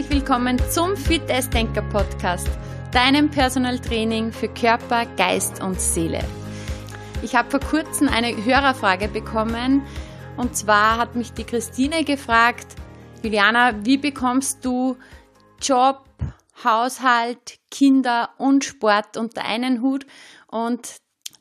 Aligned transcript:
herzlich 0.00 0.22
willkommen 0.22 0.58
zum 0.70 0.96
Fit 0.96 1.28
Denker 1.52 1.82
Podcast, 1.82 2.48
deinem 2.90 3.30
Personal 3.30 3.78
Training 3.78 4.32
für 4.32 4.48
Körper, 4.48 5.04
Geist 5.04 5.62
und 5.62 5.78
Seele. 5.78 6.24
Ich 7.22 7.34
habe 7.36 7.50
vor 7.50 7.60
kurzem 7.60 8.08
eine 8.08 8.34
Hörerfrage 8.42 9.08
bekommen 9.08 9.82
und 10.38 10.56
zwar 10.56 10.96
hat 10.96 11.16
mich 11.16 11.34
die 11.34 11.44
Christine 11.44 12.02
gefragt, 12.04 12.76
Juliana, 13.22 13.84
wie 13.84 13.98
bekommst 13.98 14.64
du 14.64 14.96
Job, 15.60 16.06
Haushalt, 16.64 17.58
Kinder 17.70 18.30
und 18.38 18.64
Sport 18.64 19.18
unter 19.18 19.44
einen 19.44 19.82
Hut? 19.82 20.06
Und 20.46 20.96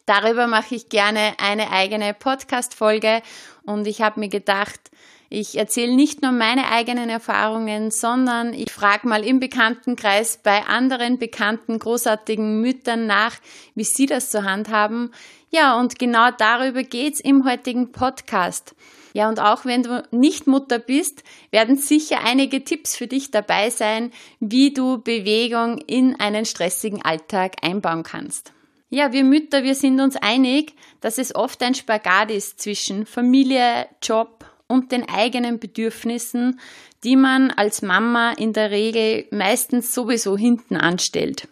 darüber 0.06 0.48
mache 0.48 0.76
ich 0.76 0.90
gerne 0.90 1.32
eine 1.38 1.72
eigene 1.72 2.14
Podcast-Folge 2.14 3.22
und 3.64 3.88
ich 3.88 4.02
habe 4.02 4.20
mir 4.20 4.30
gedacht, 4.30 4.92
ich 5.30 5.58
erzähle 5.58 5.96
nicht 5.96 6.24
nur 6.24 6.32
meine 6.32 6.72
eigenen 6.72 7.10
Erfahrungen, 7.10 7.92
sondern 7.92 8.54
ich 8.54 8.72
frage 8.72 9.08
mal 9.08 9.24
im 9.24 9.40
Bekanntenkreis 9.40 10.40
bei 10.42 10.66
anderen 10.66 11.20
bekannten, 11.20 11.78
großartigen 11.78 12.62
Müttern 12.62 13.06
nach, 13.06 13.36
wie 13.76 13.84
sie 13.84 14.08
das 14.08 14.32
zur 14.32 14.44
Hand 14.44 14.70
haben. 14.70 15.12
Ja, 15.52 15.80
und 15.80 16.00
genau 16.00 16.30
darüber 16.36 16.82
geht's 16.82 17.20
im 17.20 17.46
heutigen 17.46 17.92
Podcast. 17.92 18.76
Ja, 19.14 19.30
und 19.30 19.40
auch 19.40 19.66
wenn 19.66 19.84
du 19.84 20.04
nicht 20.12 20.48
Mutter 20.48 20.80
bist, 20.80 21.24
werden 21.52 21.78
sicher 21.78 22.20
einige 22.24 22.64
Tipps 22.64 22.96
für 22.96 23.08
dich 23.08 23.30
dabei 23.32 23.70
sein, 23.70 24.12
wie 24.40 24.74
du 24.74 25.00
Bewegung 25.00 25.78
in 25.78 26.20
einen 26.20 26.46
stressigen 26.46 27.04
Alltag 27.04 27.58
einbauen 27.62 28.04
kannst. 28.04 28.54
Ja, 28.92 29.14
wir 29.14 29.24
Mütter, 29.24 29.64
wir 29.64 29.76
sind 29.76 30.00
uns 30.02 30.16
einig, 30.16 30.74
dass 31.02 31.20
es 31.20 31.36
oft 31.36 31.62
ein 31.62 31.76
Spagat 31.76 32.32
ist 32.32 32.60
zwischen 32.60 33.06
Familie, 33.06 33.88
Job 34.02 34.46
und 34.70 34.94
den 34.94 35.10
eigenen 35.10 35.60
Bedürfnissen, 35.60 36.62
die 37.04 37.18
man 37.18 37.52
als 37.52 37.82
Mama 37.82 38.32
in 38.32 38.54
der 38.54 38.72
Regel 38.72 39.26
meistens 39.32 39.94
sowieso 39.94 40.38
hinten 40.38 40.78
anstellt. 40.78 41.50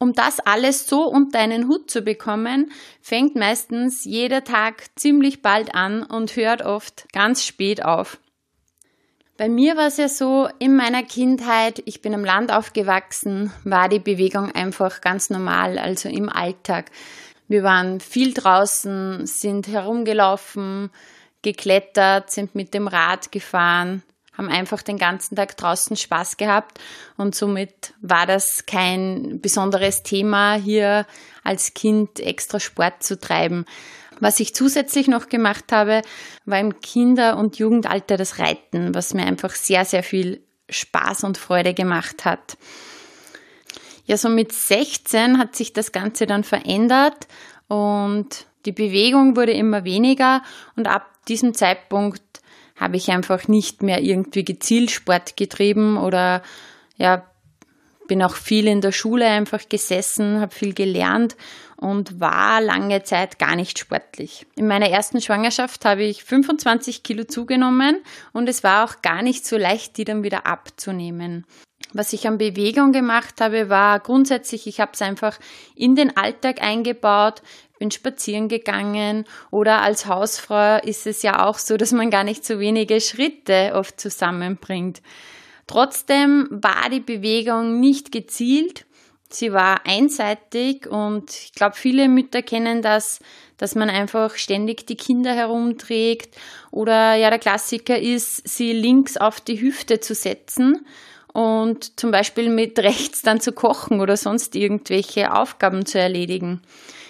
Um 0.00 0.12
das 0.12 0.38
alles 0.40 0.86
so 0.86 1.04
unter 1.04 1.40
einen 1.40 1.68
Hut 1.68 1.90
zu 1.90 2.02
bekommen, 2.02 2.70
fängt 3.02 3.34
meistens 3.34 4.04
jeder 4.04 4.44
Tag 4.44 4.84
ziemlich 4.96 5.42
bald 5.42 5.74
an 5.74 6.04
und 6.04 6.36
hört 6.36 6.62
oft 6.62 7.12
ganz 7.12 7.44
spät 7.44 7.84
auf. 7.84 8.18
Bei 9.36 9.48
mir 9.48 9.76
war 9.76 9.88
es 9.88 9.98
ja 9.98 10.08
so, 10.08 10.48
in 10.58 10.74
meiner 10.74 11.02
Kindheit, 11.02 11.82
ich 11.84 12.00
bin 12.00 12.14
am 12.14 12.24
Land 12.24 12.52
aufgewachsen, 12.52 13.52
war 13.64 13.88
die 13.88 14.00
Bewegung 14.00 14.52
einfach 14.52 15.00
ganz 15.00 15.30
normal, 15.30 15.78
also 15.78 16.08
im 16.08 16.28
Alltag. 16.28 16.90
Wir 17.46 17.62
waren 17.62 18.00
viel 18.00 18.34
draußen, 18.34 19.26
sind 19.26 19.68
herumgelaufen, 19.68 20.90
geklettert, 21.42 22.30
sind 22.30 22.54
mit 22.54 22.74
dem 22.74 22.88
Rad 22.88 23.32
gefahren, 23.32 24.02
haben 24.36 24.48
einfach 24.48 24.82
den 24.82 24.98
ganzen 24.98 25.36
Tag 25.36 25.56
draußen 25.56 25.96
Spaß 25.96 26.36
gehabt 26.36 26.78
und 27.16 27.34
somit 27.34 27.94
war 28.00 28.26
das 28.26 28.66
kein 28.66 29.40
besonderes 29.40 30.02
Thema, 30.02 30.54
hier 30.54 31.06
als 31.42 31.74
Kind 31.74 32.20
extra 32.20 32.60
Sport 32.60 33.02
zu 33.02 33.18
treiben. 33.18 33.64
Was 34.20 34.40
ich 34.40 34.54
zusätzlich 34.54 35.06
noch 35.08 35.28
gemacht 35.28 35.70
habe, 35.70 36.02
war 36.44 36.58
im 36.58 36.80
Kinder- 36.80 37.36
und 37.36 37.58
Jugendalter 37.58 38.16
das 38.16 38.38
Reiten, 38.38 38.94
was 38.94 39.14
mir 39.14 39.24
einfach 39.24 39.50
sehr, 39.50 39.84
sehr 39.84 40.02
viel 40.02 40.42
Spaß 40.68 41.24
und 41.24 41.38
Freude 41.38 41.74
gemacht 41.74 42.24
hat. 42.24 42.56
Ja, 44.04 44.16
so 44.16 44.28
mit 44.28 44.52
16 44.52 45.38
hat 45.38 45.54
sich 45.54 45.72
das 45.72 45.92
Ganze 45.92 46.26
dann 46.26 46.42
verändert 46.42 47.28
und 47.68 48.46
die 48.64 48.72
Bewegung 48.72 49.36
wurde 49.36 49.52
immer 49.52 49.84
weniger 49.84 50.42
und 50.76 50.86
ab 50.86 51.06
diesem 51.28 51.54
Zeitpunkt 51.54 52.22
habe 52.76 52.96
ich 52.96 53.10
einfach 53.10 53.48
nicht 53.48 53.82
mehr 53.82 54.00
irgendwie 54.00 54.44
gezielt 54.44 54.90
Sport 54.90 55.36
getrieben 55.36 55.98
oder 55.98 56.42
ja, 56.96 57.24
bin 58.06 58.22
auch 58.22 58.34
viel 58.34 58.66
in 58.66 58.80
der 58.80 58.92
Schule 58.92 59.26
einfach 59.26 59.68
gesessen, 59.68 60.40
habe 60.40 60.54
viel 60.54 60.74
gelernt 60.74 61.36
und 61.76 62.20
war 62.20 62.60
lange 62.60 63.02
Zeit 63.04 63.38
gar 63.38 63.54
nicht 63.54 63.78
sportlich. 63.78 64.46
In 64.56 64.66
meiner 64.66 64.88
ersten 64.88 65.20
Schwangerschaft 65.20 65.84
habe 65.84 66.02
ich 66.02 66.24
25 66.24 67.02
Kilo 67.02 67.24
zugenommen 67.24 68.02
und 68.32 68.48
es 68.48 68.64
war 68.64 68.84
auch 68.84 69.02
gar 69.02 69.22
nicht 69.22 69.46
so 69.46 69.56
leicht, 69.56 69.96
die 69.96 70.04
dann 70.04 70.24
wieder 70.24 70.46
abzunehmen. 70.46 71.44
Was 71.94 72.12
ich 72.12 72.26
an 72.26 72.36
Bewegung 72.36 72.92
gemacht 72.92 73.40
habe, 73.40 73.70
war 73.70 73.98
grundsätzlich, 74.00 74.66
ich 74.66 74.80
habe 74.80 74.92
es 74.92 75.00
einfach 75.00 75.38
in 75.74 75.96
den 75.96 76.16
Alltag 76.16 76.60
eingebaut, 76.60 77.42
bin 77.78 77.90
spazieren 77.90 78.48
gegangen 78.48 79.24
oder 79.50 79.80
als 79.80 80.06
Hausfrau 80.06 80.78
ist 80.82 81.06
es 81.06 81.22
ja 81.22 81.46
auch 81.46 81.58
so, 81.58 81.76
dass 81.76 81.92
man 81.92 82.10
gar 82.10 82.24
nicht 82.24 82.44
so 82.44 82.58
wenige 82.58 83.00
Schritte 83.00 83.72
oft 83.74 84.00
zusammenbringt. 84.00 85.00
Trotzdem 85.66 86.48
war 86.50 86.90
die 86.90 87.00
Bewegung 87.00 87.80
nicht 87.80 88.10
gezielt, 88.12 88.84
sie 89.30 89.52
war 89.52 89.86
einseitig 89.86 90.86
und 90.86 91.30
ich 91.30 91.52
glaube, 91.52 91.76
viele 91.76 92.08
Mütter 92.08 92.42
kennen 92.42 92.82
das, 92.82 93.20
dass 93.58 93.74
man 93.74 93.90
einfach 93.90 94.36
ständig 94.36 94.86
die 94.86 94.96
Kinder 94.96 95.32
herumträgt 95.32 96.36
oder 96.70 97.14
ja, 97.14 97.30
der 97.30 97.38
Klassiker 97.38 97.98
ist, 97.98 98.46
sie 98.48 98.72
links 98.72 99.16
auf 99.16 99.40
die 99.40 99.60
Hüfte 99.60 100.00
zu 100.00 100.14
setzen 100.14 100.86
und 101.32 101.98
zum 101.98 102.10
Beispiel 102.10 102.48
mit 102.48 102.78
rechts 102.78 103.22
dann 103.22 103.40
zu 103.40 103.52
kochen 103.52 104.00
oder 104.00 104.16
sonst 104.16 104.56
irgendwelche 104.56 105.34
Aufgaben 105.34 105.86
zu 105.86 105.98
erledigen. 105.98 106.60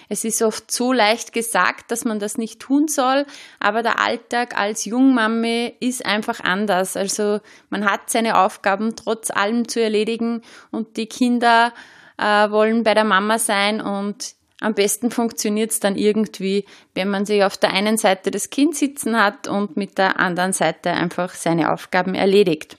Es 0.09 0.25
ist 0.25 0.43
oft 0.43 0.71
so 0.71 0.93
leicht 0.93 1.33
gesagt, 1.33 1.91
dass 1.91 2.05
man 2.05 2.19
das 2.19 2.39
nicht 2.39 2.61
tun 2.61 2.89
soll, 2.89 3.27
aber 3.61 3.83
der 3.83 4.01
Alltag 4.01 4.59
als 4.59 4.87
Jungmami 4.87 5.75
ist 5.81 6.05
einfach 6.05 6.41
anders. 6.41 6.97
Also 6.97 7.41
man 7.69 7.85
hat 7.85 8.09
seine 8.09 8.39
Aufgaben 8.39 8.97
trotz 8.97 9.31
allem 9.31 9.69
zu 9.69 9.83
erledigen 9.83 10.43
und 10.71 10.97
die 10.97 11.07
Kinder 11.07 11.75
äh, 12.17 12.51
wollen 12.51 12.85
bei 12.85 12.95
der 12.95 13.05
Mama 13.05 13.39
sein 13.39 13.81
und 13.81 14.35
am 14.61 14.75
besten 14.75 15.13
funktioniert 15.13 15.71
es 15.71 15.79
dann 15.79 15.95
irgendwie, 15.95 16.65
wenn 16.95 17.09
man 17.09 17.25
sich 17.27 17.45
auf 17.45 17.57
der 17.57 17.73
einen 17.73 17.97
Seite 17.97 18.33
das 18.33 18.51
Kind 18.51 18.75
sitzen 18.75 19.23
hat 19.23 19.47
und 19.47 19.77
mit 19.77 19.99
der 19.99 20.19
anderen 20.19 20.53
Seite 20.53 20.91
einfach 20.91 21.35
seine 21.35 21.73
Aufgaben 21.73 22.15
erledigt 22.15 22.77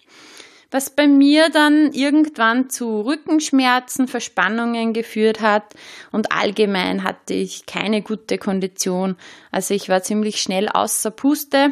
was 0.72 0.92
bei 0.92 1.08
mir 1.08 1.50
dann 1.50 1.92
irgendwann 1.94 2.70
zu 2.70 3.02
Rückenschmerzen, 3.02 4.08
Verspannungen 4.08 4.94
geführt 4.94 5.42
hat 5.42 5.74
und 6.12 6.32
allgemein 6.32 7.04
hatte 7.04 7.34
ich 7.34 7.66
keine 7.66 8.02
gute 8.02 8.38
Kondition. 8.38 9.16
Also 9.52 9.74
ich 9.74 9.90
war 9.90 10.04
ziemlich 10.04 10.42
schnell 10.42 10.70
außer 10.70 11.12
Puste. 11.12 11.72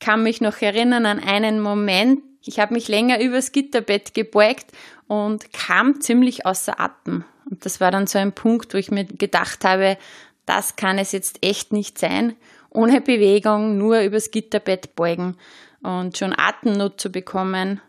Kann 0.00 0.22
mich 0.22 0.40
noch 0.40 0.60
erinnern 0.60 1.06
an 1.06 1.20
einen 1.20 1.60
Moment. 1.60 2.20
Ich 2.42 2.58
habe 2.58 2.74
mich 2.74 2.88
länger 2.88 3.20
übers 3.20 3.52
Gitterbett 3.52 4.14
gebeugt 4.14 4.66
und 5.06 5.52
kam 5.52 6.00
ziemlich 6.00 6.46
außer 6.46 6.80
Atem. 6.80 7.24
Und 7.48 7.64
das 7.64 7.80
war 7.80 7.90
dann 7.90 8.06
so 8.06 8.18
ein 8.18 8.32
Punkt, 8.32 8.74
wo 8.74 8.78
ich 8.78 8.90
mir 8.90 9.04
gedacht 9.04 9.64
habe, 9.64 9.98
das 10.46 10.76
kann 10.76 10.98
es 10.98 11.12
jetzt 11.12 11.44
echt 11.44 11.72
nicht 11.72 11.98
sein. 11.98 12.34
Ohne 12.70 13.00
Bewegung, 13.00 13.78
nur 13.78 14.00
übers 14.00 14.30
Gitterbett 14.30 14.94
beugen 14.94 15.36
und 15.82 16.16
schon 16.18 16.34
Atemnot 16.36 17.00
zu 17.00 17.10
bekommen, 17.10 17.80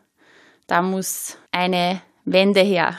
da 0.67 0.81
muss 0.81 1.37
eine 1.51 2.01
Wende 2.25 2.61
her. 2.61 2.95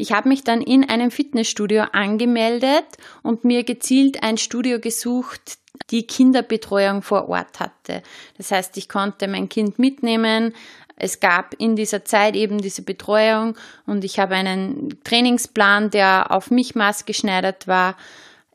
Ich 0.00 0.12
habe 0.12 0.28
mich 0.28 0.44
dann 0.44 0.60
in 0.62 0.88
einem 0.88 1.10
Fitnessstudio 1.10 1.82
angemeldet 1.92 2.86
und 3.22 3.44
mir 3.44 3.64
gezielt 3.64 4.22
ein 4.22 4.38
Studio 4.38 4.78
gesucht, 4.78 5.58
die 5.90 6.06
Kinderbetreuung 6.06 7.02
vor 7.02 7.28
Ort 7.28 7.58
hatte. 7.58 8.02
Das 8.36 8.52
heißt, 8.52 8.76
ich 8.76 8.88
konnte 8.88 9.26
mein 9.26 9.48
Kind 9.48 9.78
mitnehmen. 9.78 10.54
Es 10.94 11.18
gab 11.20 11.54
in 11.58 11.76
dieser 11.76 12.04
Zeit 12.04 12.36
eben 12.36 12.60
diese 12.60 12.82
Betreuung 12.82 13.56
und 13.86 14.04
ich 14.04 14.18
habe 14.18 14.34
einen 14.34 15.02
Trainingsplan, 15.02 15.90
der 15.90 16.30
auf 16.30 16.50
mich 16.50 16.74
maßgeschneidert 16.74 17.66
war, 17.66 17.96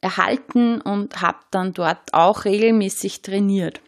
erhalten 0.01 0.81
und 0.81 1.21
habe 1.21 1.39
dann 1.51 1.73
dort 1.73 2.13
auch 2.13 2.45
regelmäßig 2.45 3.21
trainiert. 3.21 3.81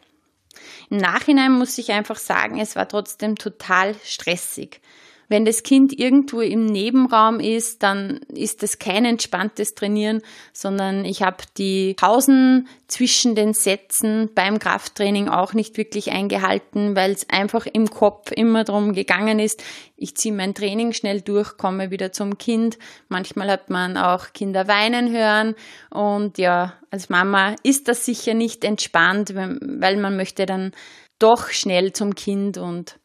Im 0.90 0.98
Nachhinein 0.98 1.52
muss 1.52 1.78
ich 1.78 1.92
einfach 1.92 2.18
sagen, 2.18 2.60
es 2.60 2.76
war 2.76 2.88
trotzdem 2.88 3.36
total 3.36 3.96
stressig. 4.04 4.82
Wenn 5.28 5.46
das 5.46 5.64
Kind 5.64 5.98
irgendwo 5.98 6.42
im 6.42 6.66
Nebenraum 6.66 7.40
ist, 7.40 7.84
dann 7.84 8.20
ist 8.28 8.64
es 8.64 8.80
kein 8.80 9.06
entspanntes 9.06 9.76
Trainieren, 9.76 10.22
sondern 10.54 11.06
ich 11.06 11.24
habe 11.24 11.44
die 11.58 11.96
Pausen 11.96 12.68
zwischen 12.88 13.36
den 13.36 13.54
Sätzen 13.54 14.30
beim 14.36 14.60
Krafttraining 14.60 15.30
auch 15.30 15.54
nicht 15.54 15.78
wirklich 15.78 16.12
eingehalten, 16.12 16.96
weil 16.96 17.12
es 17.12 17.30
einfach 17.30 17.66
im 17.66 17.90
Kopf 17.90 18.32
immer 18.32 18.64
darum 18.64 18.94
gegangen 18.94 19.40
ist, 19.40 19.64
ich 19.98 20.16
ziehe 20.16 20.34
mein 20.34 20.54
Training 20.54 20.94
schnell 20.94 21.22
durch, 21.22 21.58
komme 21.58 21.90
wieder 21.90 22.12
zum 22.12 22.38
Kind. 22.38 22.78
Manchmal 23.08 23.50
hat 23.50 23.70
man 23.70 23.98
auch 23.98 24.34
Kinder 24.34 24.68
weinen 24.68 25.12
hören 25.12 25.56
und 25.90 26.38
ja, 26.38 26.74
als 26.92 27.10
Mama 27.10 27.56
ist 27.64 27.88
das 27.88 28.06
sicher 28.06 28.34
nicht 28.34 28.64
entspannt, 28.64 29.34
weil 29.36 29.98
man 29.98 30.18
möchte 30.18 30.46
dann 30.46 30.72
doch 31.18 31.50
schnell 31.50 31.94
zum 31.94 32.16
Kind 32.16 32.58
und 32.58 33.00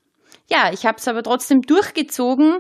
ja, 0.50 0.73
ich 0.73 0.87
habe 0.87 0.99
es 0.99 1.08
aber 1.08 1.23
trotzdem 1.23 1.62
durchgezogen. 1.62 2.58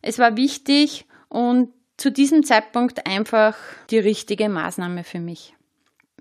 Es 0.00 0.18
war 0.18 0.36
wichtig 0.36 1.06
und 1.28 1.72
zu 1.96 2.10
diesem 2.10 2.42
Zeitpunkt 2.44 3.06
einfach 3.06 3.56
die 3.90 3.98
richtige 3.98 4.48
Maßnahme 4.48 5.04
für 5.04 5.20
mich. 5.20 5.54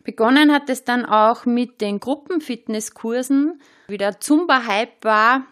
Begonnen 0.04 0.52
hat 0.52 0.70
es 0.70 0.84
dann 0.84 1.06
auch 1.06 1.46
mit 1.46 1.82
den 1.82 2.00
Gruppenfitnesskursen, 2.00 3.62
wie 3.88 3.98
der 3.98 4.20
Zumba-Hype 4.20 5.04
war. 5.04 5.46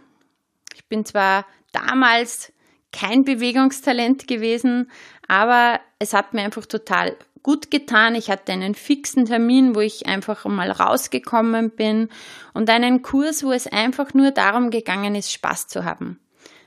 Ich 0.73 0.87
bin 0.87 1.05
zwar 1.05 1.45
damals 1.71 2.51
kein 2.91 3.23
Bewegungstalent 3.23 4.27
gewesen, 4.27 4.89
aber 5.27 5.79
es 5.99 6.13
hat 6.13 6.33
mir 6.33 6.41
einfach 6.41 6.65
total 6.65 7.15
gut 7.43 7.71
getan. 7.71 8.15
Ich 8.15 8.29
hatte 8.29 8.51
einen 8.51 8.75
fixen 8.75 9.25
Termin, 9.25 9.75
wo 9.75 9.79
ich 9.79 10.07
einfach 10.07 10.45
mal 10.45 10.71
rausgekommen 10.71 11.71
bin 11.71 12.09
und 12.53 12.69
einen 12.69 13.01
Kurs, 13.01 13.43
wo 13.43 13.51
es 13.51 13.67
einfach 13.67 14.13
nur 14.13 14.31
darum 14.31 14.69
gegangen 14.69 15.15
ist, 15.15 15.31
Spaß 15.31 15.67
zu 15.67 15.85
haben. 15.85 16.19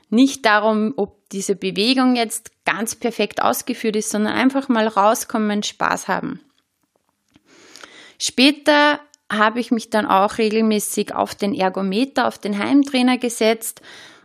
Nicht 0.09 0.45
darum, 0.45 0.93
ob 0.95 1.27
diese 1.29 1.55
Bewegung 1.55 2.15
jetzt 2.15 2.51
ganz 2.65 2.95
perfekt 2.95 3.41
ausgeführt 3.41 3.95
ist, 3.95 4.09
sondern 4.09 4.33
einfach 4.33 4.69
mal 4.69 4.87
rauskommen, 4.87 5.63
Spaß 5.63 6.07
haben. 6.07 6.39
Später 8.19 8.99
habe 9.31 9.59
ich 9.59 9.71
mich 9.71 9.89
dann 9.89 10.05
auch 10.05 10.37
regelmäßig 10.37 11.15
auf 11.15 11.33
den 11.33 11.55
Ergometer, 11.55 12.27
auf 12.27 12.37
den 12.37 12.57
Heimtrainer 12.59 13.17
gesetzt 13.17 13.81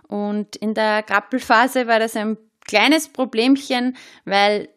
und 0.09 0.56
in 0.56 0.75
der 0.75 1.03
Krabbelphase 1.03 1.87
war 1.87 1.99
das 1.99 2.17
ein 2.17 2.37
kleines 2.67 3.09
Problemchen, 3.09 3.97
weil 4.25 4.69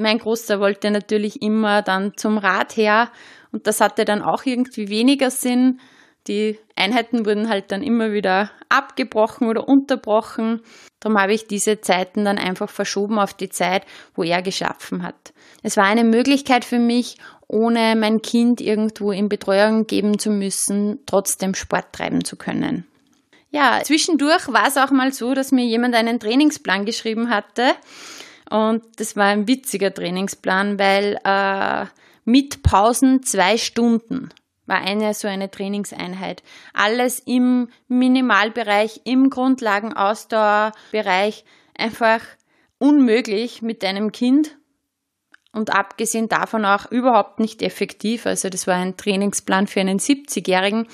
mein 0.00 0.18
Großer 0.18 0.60
wollte 0.60 0.90
natürlich 0.90 1.42
immer 1.42 1.82
dann 1.82 2.16
zum 2.16 2.38
Rad 2.38 2.76
her 2.76 3.10
und 3.52 3.66
das 3.66 3.80
hatte 3.80 4.04
dann 4.04 4.22
auch 4.22 4.44
irgendwie 4.44 4.88
weniger 4.88 5.30
Sinn. 5.30 5.80
Die 6.26 6.58
Einheiten 6.76 7.24
wurden 7.24 7.48
halt 7.48 7.72
dann 7.72 7.82
immer 7.82 8.12
wieder 8.12 8.50
abgebrochen 8.68 9.48
oder 9.48 9.68
unterbrochen. 9.68 10.60
Darum 11.00 11.18
habe 11.18 11.32
ich 11.32 11.46
diese 11.46 11.80
Zeiten 11.80 12.24
dann 12.24 12.38
einfach 12.38 12.68
verschoben 12.68 13.18
auf 13.18 13.34
die 13.34 13.48
Zeit, 13.48 13.84
wo 14.14 14.22
er 14.22 14.42
geschaffen 14.42 15.02
hat. 15.02 15.32
Es 15.62 15.76
war 15.76 15.84
eine 15.84 16.04
Möglichkeit 16.04 16.64
für 16.64 16.78
mich, 16.78 17.16
ohne 17.48 17.96
mein 17.96 18.22
Kind 18.22 18.60
irgendwo 18.60 19.12
in 19.12 19.28
Betreuung 19.28 19.86
geben 19.86 20.18
zu 20.18 20.30
müssen, 20.30 21.00
trotzdem 21.06 21.54
Sport 21.54 21.92
treiben 21.92 22.24
zu 22.24 22.36
können. 22.36 22.86
Ja, 23.50 23.80
zwischendurch 23.82 24.46
war 24.48 24.68
es 24.68 24.76
auch 24.76 24.92
mal 24.92 25.12
so, 25.12 25.34
dass 25.34 25.50
mir 25.50 25.64
jemand 25.64 25.94
einen 25.96 26.20
Trainingsplan 26.20 26.84
geschrieben 26.84 27.30
hatte 27.30 27.72
und 28.50 28.82
das 28.96 29.16
war 29.16 29.26
ein 29.26 29.48
witziger 29.48 29.94
Trainingsplan, 29.94 30.78
weil 30.78 31.18
äh, 31.24 31.86
mit 32.24 32.62
Pausen 32.62 33.22
zwei 33.22 33.56
Stunden 33.56 34.28
war 34.66 34.82
eine 34.82 35.14
so 35.14 35.28
eine 35.28 35.50
Trainingseinheit. 35.50 36.42
Alles 36.74 37.20
im 37.20 37.70
Minimalbereich, 37.88 39.00
im 39.04 39.30
Grundlagenausdauerbereich. 39.30 41.46
Einfach 41.76 42.20
unmöglich 42.78 43.62
mit 43.62 43.84
einem 43.84 44.12
Kind 44.12 44.56
und 45.52 45.74
abgesehen 45.74 46.28
davon 46.28 46.64
auch 46.64 46.90
überhaupt 46.90 47.40
nicht 47.40 47.62
effektiv. 47.62 48.26
Also 48.26 48.48
das 48.48 48.66
war 48.66 48.76
ein 48.76 48.96
Trainingsplan 48.96 49.66
für 49.66 49.80
einen 49.80 49.98
70-Jährigen. 49.98 50.86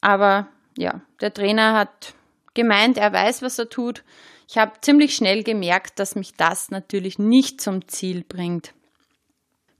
Aber 0.00 0.48
ja, 0.76 1.00
der 1.20 1.32
Trainer 1.32 1.74
hat 1.74 2.14
gemeint, 2.54 2.98
er 2.98 3.12
weiß, 3.12 3.42
was 3.42 3.58
er 3.58 3.68
tut. 3.68 4.02
Ich 4.50 4.58
habe 4.58 4.72
ziemlich 4.80 5.14
schnell 5.14 5.44
gemerkt, 5.44 6.00
dass 6.00 6.16
mich 6.16 6.34
das 6.34 6.72
natürlich 6.72 7.20
nicht 7.20 7.60
zum 7.60 7.86
Ziel 7.86 8.24
bringt. 8.24 8.74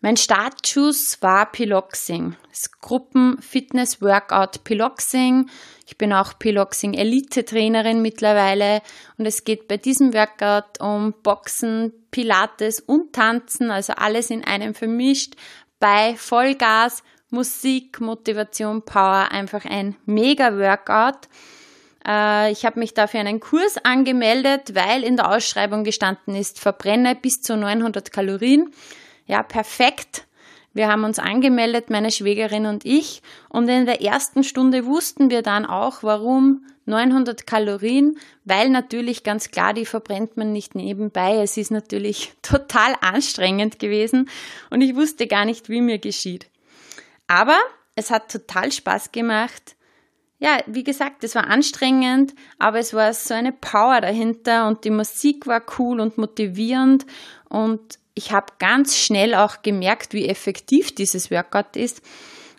Mein 0.00 0.16
Startschuss 0.16 1.20
war 1.20 1.50
Piloxing, 1.50 2.36
das 2.50 2.70
Gruppen-Fitness-Workout 2.80 4.62
Piloxing. 4.62 5.50
Ich 5.88 5.98
bin 5.98 6.12
auch 6.12 6.38
Piloxing 6.38 6.94
Elite-Trainerin 6.94 8.00
mittlerweile 8.00 8.80
und 9.18 9.26
es 9.26 9.42
geht 9.42 9.66
bei 9.66 9.76
diesem 9.76 10.14
Workout 10.14 10.80
um 10.80 11.14
Boxen, 11.24 11.92
Pilates 12.12 12.78
und 12.78 13.12
Tanzen, 13.12 13.72
also 13.72 13.94
alles 13.94 14.30
in 14.30 14.44
einem 14.44 14.74
vermischt, 14.74 15.34
bei 15.80 16.14
Vollgas, 16.14 17.02
Musik, 17.30 18.00
Motivation, 18.00 18.84
Power, 18.84 19.32
einfach 19.32 19.64
ein 19.64 19.96
Mega-Workout. 20.06 21.26
Äh, 22.06 22.52
ich 22.52 22.64
habe 22.64 22.78
mich 22.78 22.94
dafür 22.94 23.20
einen 23.20 23.40
Kurs 23.40 23.76
angemeldet, 23.82 24.74
weil 24.74 25.02
in 25.02 25.16
der 25.16 25.30
Ausschreibung 25.30 25.84
gestanden 25.84 26.34
ist, 26.34 26.58
verbrenne 26.58 27.14
bis 27.14 27.42
zu 27.42 27.56
900 27.56 28.12
Kalorien. 28.12 28.72
Ja, 29.26 29.42
perfekt. 29.42 30.26
Wir 30.72 30.88
haben 30.88 31.04
uns 31.04 31.18
angemeldet, 31.18 31.90
meine 31.90 32.12
Schwägerin 32.12 32.66
und 32.66 32.84
ich, 32.84 33.22
und 33.48 33.68
in 33.68 33.86
der 33.86 34.02
ersten 34.02 34.44
Stunde 34.44 34.86
wussten 34.86 35.28
wir 35.28 35.42
dann 35.42 35.66
auch, 35.66 36.04
warum 36.04 36.64
900 36.86 37.46
Kalorien, 37.46 38.18
weil 38.44 38.68
natürlich 38.68 39.24
ganz 39.24 39.50
klar, 39.50 39.74
die 39.74 39.86
verbrennt 39.86 40.36
man 40.36 40.52
nicht 40.52 40.74
nebenbei. 40.74 41.36
Es 41.42 41.56
ist 41.56 41.70
natürlich 41.70 42.32
total 42.42 42.94
anstrengend 43.00 43.78
gewesen 43.78 44.28
und 44.70 44.80
ich 44.80 44.94
wusste 44.94 45.26
gar 45.26 45.44
nicht, 45.44 45.68
wie 45.68 45.80
mir 45.80 45.98
geschieht. 45.98 46.46
Aber 47.26 47.58
es 47.96 48.10
hat 48.10 48.30
total 48.30 48.70
Spaß 48.70 49.12
gemacht 49.12 49.76
ja, 50.40 50.58
wie 50.66 50.84
gesagt, 50.84 51.22
es 51.22 51.34
war 51.34 51.46
anstrengend, 51.48 52.34
aber 52.58 52.78
es 52.78 52.94
war 52.94 53.12
so 53.12 53.34
eine 53.34 53.52
Power 53.52 54.00
dahinter 54.00 54.66
und 54.66 54.84
die 54.84 54.90
Musik 54.90 55.46
war 55.46 55.62
cool 55.78 56.00
und 56.00 56.16
motivierend 56.16 57.04
und 57.50 57.98
ich 58.14 58.32
habe 58.32 58.46
ganz 58.58 58.96
schnell 58.96 59.34
auch 59.34 59.62
gemerkt, 59.62 60.14
wie 60.14 60.28
effektiv 60.28 60.94
dieses 60.94 61.30
Workout 61.30 61.76
ist 61.76 62.02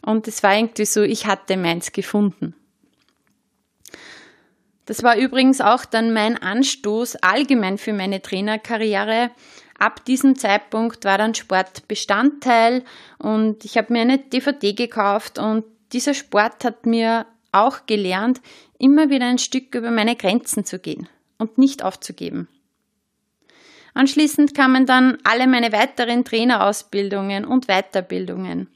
und 0.04 0.28
es 0.28 0.44
war 0.44 0.56
irgendwie 0.56 0.86
so, 0.86 1.02
ich 1.02 1.26
hatte 1.26 1.58
meins 1.58 1.92
gefunden. 1.92 2.56
Das 4.86 5.02
war 5.02 5.18
übrigens 5.18 5.60
auch 5.60 5.84
dann 5.84 6.14
mein 6.14 6.38
Anstoß 6.38 7.16
allgemein 7.18 7.78
für 7.78 7.94
meine 7.94 8.22
Trainerkarriere. 8.22 9.32
Ab 9.80 10.06
diesem 10.06 10.38
Zeitpunkt 10.38 11.06
war 11.06 11.18
dann 11.18 11.34
Sport 11.34 11.88
Bestandteil 11.88 12.84
und 13.18 13.66
ich 13.66 13.78
habe 13.78 13.94
mir 13.94 14.02
eine 14.02 14.20
DVD 14.20 14.74
gekauft 14.74 15.40
und 15.40 15.66
dieser 15.94 16.14
Sport 16.14 16.64
hat 16.64 16.86
mir 16.86 17.26
auch 17.52 17.86
gelernt, 17.86 18.42
immer 18.78 19.10
wieder 19.10 19.26
ein 19.26 19.38
Stück 19.38 19.76
über 19.76 19.92
meine 19.92 20.16
Grenzen 20.16 20.66
zu 20.66 20.80
gehen 20.80 21.08
und 21.38 21.58
nicht 21.58 21.84
aufzugeben. 21.84 22.48
Anschließend 23.94 24.56
kamen 24.56 24.86
dann 24.86 25.18
alle 25.24 25.48
meine 25.48 25.72
weiteren 25.72 26.24
Trainerausbildungen 26.24 27.46
und 27.46 27.68
Weiterbildungen. 27.68 28.68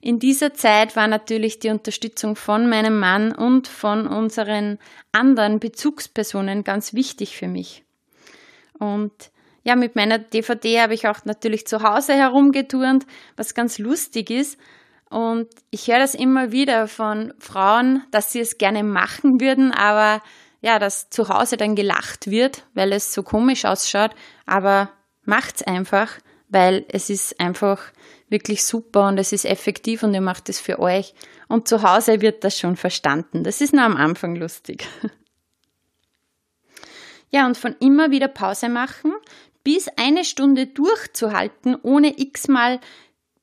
In 0.00 0.20
dieser 0.20 0.54
Zeit 0.54 0.94
war 0.94 1.08
natürlich 1.08 1.58
die 1.58 1.70
Unterstützung 1.70 2.36
von 2.36 2.68
meinem 2.68 3.00
Mann 3.00 3.34
und 3.34 3.66
von 3.66 4.06
unseren 4.06 4.78
anderen 5.10 5.58
Bezugspersonen 5.58 6.62
ganz 6.62 6.94
wichtig 6.94 7.36
für 7.36 7.48
mich. 7.48 7.82
Und 8.78 9.12
ja, 9.64 9.74
mit 9.74 9.96
meiner 9.96 10.18
DVD 10.18 10.82
habe 10.82 10.94
ich 10.94 11.08
auch 11.08 11.24
natürlich 11.24 11.66
zu 11.66 11.82
Hause 11.82 12.14
herumgeturnt, 12.14 13.06
was 13.36 13.54
ganz 13.54 13.78
lustig 13.78 14.30
ist, 14.30 14.58
und 15.10 15.48
ich 15.70 15.88
höre 15.88 15.98
das 15.98 16.14
immer 16.14 16.52
wieder 16.52 16.86
von 16.88 17.32
Frauen, 17.38 18.04
dass 18.10 18.32
sie 18.32 18.40
es 18.40 18.58
gerne 18.58 18.82
machen 18.82 19.40
würden, 19.40 19.72
aber 19.72 20.22
ja, 20.60 20.78
dass 20.78 21.08
zu 21.10 21.28
Hause 21.28 21.56
dann 21.56 21.76
gelacht 21.76 22.30
wird, 22.30 22.64
weil 22.74 22.92
es 22.92 23.14
so 23.14 23.22
komisch 23.22 23.64
ausschaut. 23.64 24.10
Aber 24.44 24.90
macht's 25.24 25.62
einfach, 25.62 26.18
weil 26.48 26.84
es 26.88 27.10
ist 27.10 27.38
einfach 27.40 27.80
wirklich 28.28 28.64
super 28.64 29.08
und 29.08 29.18
es 29.18 29.32
ist 29.32 29.44
effektiv 29.44 30.02
und 30.02 30.12
ihr 30.14 30.20
macht 30.20 30.48
es 30.48 30.60
für 30.60 30.78
euch. 30.78 31.14
Und 31.48 31.68
zu 31.68 31.82
Hause 31.82 32.20
wird 32.20 32.44
das 32.44 32.58
schon 32.58 32.76
verstanden. 32.76 33.44
Das 33.44 33.60
ist 33.60 33.72
nur 33.72 33.84
am 33.84 33.96
Anfang 33.96 34.36
lustig. 34.36 34.86
Ja, 37.30 37.44
und 37.44 37.58
von 37.58 37.76
immer 37.78 38.10
wieder 38.10 38.26
Pause 38.26 38.70
machen, 38.70 39.12
bis 39.62 39.88
eine 39.98 40.24
Stunde 40.24 40.66
durchzuhalten, 40.66 41.76
ohne 41.82 42.18
x-mal 42.18 42.80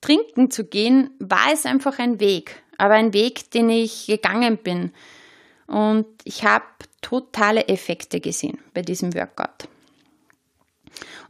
trinken 0.00 0.50
zu 0.50 0.64
gehen, 0.64 1.10
war 1.18 1.52
es 1.52 1.66
einfach 1.66 1.98
ein 1.98 2.20
Weg, 2.20 2.62
aber 2.78 2.94
ein 2.94 3.12
Weg, 3.12 3.50
den 3.50 3.70
ich 3.70 4.06
gegangen 4.06 4.58
bin. 4.58 4.92
Und 5.66 6.06
ich 6.24 6.44
habe 6.44 6.64
totale 7.00 7.68
Effekte 7.68 8.20
gesehen 8.20 8.58
bei 8.74 8.82
diesem 8.82 9.14
Workout. 9.14 9.68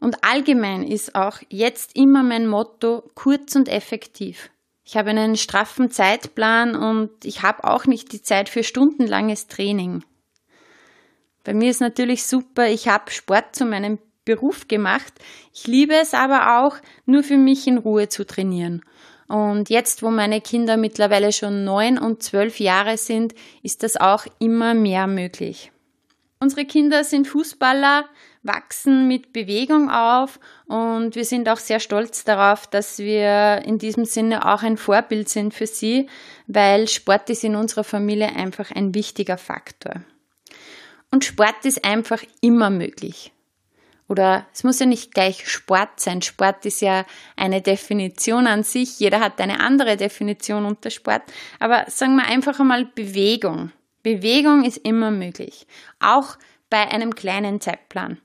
Und 0.00 0.22
allgemein 0.24 0.82
ist 0.82 1.14
auch 1.14 1.38
jetzt 1.48 1.96
immer 1.96 2.22
mein 2.22 2.46
Motto 2.46 3.04
kurz 3.14 3.56
und 3.56 3.68
effektiv. 3.68 4.50
Ich 4.84 4.96
habe 4.96 5.10
einen 5.10 5.36
straffen 5.36 5.90
Zeitplan 5.90 6.76
und 6.76 7.10
ich 7.24 7.42
habe 7.42 7.64
auch 7.64 7.86
nicht 7.86 8.12
die 8.12 8.22
Zeit 8.22 8.48
für 8.48 8.62
stundenlanges 8.62 9.48
Training. 9.48 10.04
Bei 11.42 11.54
mir 11.54 11.70
ist 11.70 11.80
natürlich 11.80 12.24
super, 12.24 12.68
ich 12.68 12.88
habe 12.88 13.10
Sport 13.10 13.56
zu 13.56 13.64
meinem 13.64 13.98
Beruf 14.26 14.68
gemacht. 14.68 15.14
Ich 15.54 15.66
liebe 15.66 15.94
es 15.94 16.12
aber 16.12 16.60
auch, 16.60 16.76
nur 17.06 17.22
für 17.22 17.38
mich 17.38 17.66
in 17.66 17.78
Ruhe 17.78 18.10
zu 18.10 18.26
trainieren. 18.26 18.82
Und 19.28 19.70
jetzt, 19.70 20.02
wo 20.02 20.10
meine 20.10 20.42
Kinder 20.42 20.76
mittlerweile 20.76 21.32
schon 21.32 21.64
neun 21.64 21.98
und 21.98 22.22
zwölf 22.22 22.60
Jahre 22.60 22.98
sind, 22.98 23.34
ist 23.62 23.82
das 23.82 23.96
auch 23.96 24.26
immer 24.38 24.74
mehr 24.74 25.06
möglich. 25.06 25.72
Unsere 26.38 26.66
Kinder 26.66 27.02
sind 27.02 27.26
Fußballer, 27.26 28.04
wachsen 28.42 29.08
mit 29.08 29.32
Bewegung 29.32 29.90
auf 29.90 30.38
und 30.66 31.16
wir 31.16 31.24
sind 31.24 31.48
auch 31.48 31.56
sehr 31.56 31.80
stolz 31.80 32.24
darauf, 32.24 32.66
dass 32.66 32.98
wir 32.98 33.62
in 33.64 33.78
diesem 33.78 34.04
Sinne 34.04 34.44
auch 34.46 34.62
ein 34.62 34.76
Vorbild 34.76 35.28
sind 35.28 35.54
für 35.54 35.66
sie, 35.66 36.08
weil 36.46 36.88
Sport 36.88 37.30
ist 37.30 37.42
in 37.42 37.56
unserer 37.56 37.84
Familie 37.84 38.28
einfach 38.36 38.70
ein 38.70 38.94
wichtiger 38.94 39.38
Faktor. 39.38 40.02
Und 41.10 41.24
Sport 41.24 41.64
ist 41.64 41.84
einfach 41.84 42.22
immer 42.42 42.68
möglich. 42.68 43.32
Oder 44.08 44.46
es 44.52 44.62
muss 44.62 44.78
ja 44.78 44.86
nicht 44.86 45.14
gleich 45.14 45.48
Sport 45.48 45.98
sein. 45.98 46.22
Sport 46.22 46.64
ist 46.64 46.80
ja 46.80 47.04
eine 47.36 47.60
Definition 47.60 48.46
an 48.46 48.62
sich. 48.62 49.00
Jeder 49.00 49.20
hat 49.20 49.40
eine 49.40 49.60
andere 49.60 49.96
Definition 49.96 50.64
unter 50.64 50.90
Sport. 50.90 51.22
Aber 51.58 51.84
sagen 51.88 52.16
wir 52.16 52.26
einfach 52.26 52.60
einmal 52.60 52.84
Bewegung. 52.84 53.72
Bewegung 54.02 54.64
ist 54.64 54.76
immer 54.78 55.10
möglich. 55.10 55.66
Auch 55.98 56.36
bei 56.70 56.88
einem 56.88 57.14
kleinen 57.14 57.60
Zeitplan. 57.60 58.20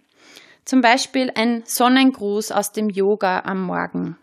Zum 0.65 0.81
Beispiel 0.81 1.31
ein 1.33 1.63
Sonnengruß 1.65 2.51
aus 2.51 2.71
dem 2.71 2.89
Yoga 2.89 3.39
am 3.39 3.63
Morgen. 3.63 4.17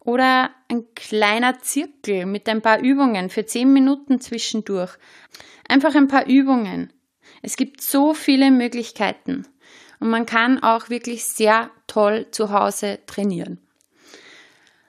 Oder 0.00 0.50
ein 0.68 0.84
kleiner 0.94 1.60
Zirkel 1.60 2.26
mit 2.26 2.48
ein 2.48 2.60
paar 2.60 2.80
Übungen 2.80 3.30
für 3.30 3.46
zehn 3.46 3.72
Minuten 3.72 4.20
zwischendurch. 4.20 4.90
Einfach 5.68 5.94
ein 5.94 6.08
paar 6.08 6.26
Übungen. 6.26 6.92
Es 7.40 7.56
gibt 7.56 7.80
so 7.80 8.12
viele 8.12 8.50
Möglichkeiten. 8.50 9.46
Und 10.02 10.10
man 10.10 10.26
kann 10.26 10.60
auch 10.60 10.90
wirklich 10.90 11.24
sehr 11.26 11.70
toll 11.86 12.26
zu 12.32 12.50
Hause 12.50 12.98
trainieren. 13.06 13.60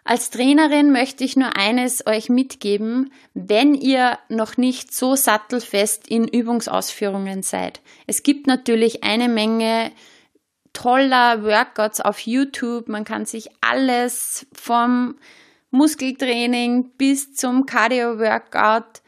Als 0.04 0.32
Trainerin 0.32 0.92
möchte 0.92 1.24
ich 1.24 1.36
nur 1.36 1.56
eines 1.56 2.08
euch 2.08 2.30
mitgeben, 2.30 3.14
wenn 3.36 3.76
ihr 3.76 4.18
noch 4.30 4.58
nicht 4.58 4.92
so 4.92 5.16
sattelfest 5.16 6.08
in 6.08 6.28
Übungsausführungen 6.28 7.44
seid. 7.44 7.82
Es 8.08 8.24
gibt 8.24 8.48
natürlich 8.48 9.04
eine 9.04 9.30
Menge 9.30 9.92
toller 10.74 11.44
Workouts 11.44 12.02
auf 12.02 12.18
YouTube. 12.22 12.90
Man 12.90 13.04
kann 13.04 13.28
sich 13.28 13.52
alles 13.62 14.48
vom 14.52 15.20
Muskeltraining 15.70 16.90
bis 16.98 17.36
zum 17.36 17.68
Cardio-Workout 17.68 19.04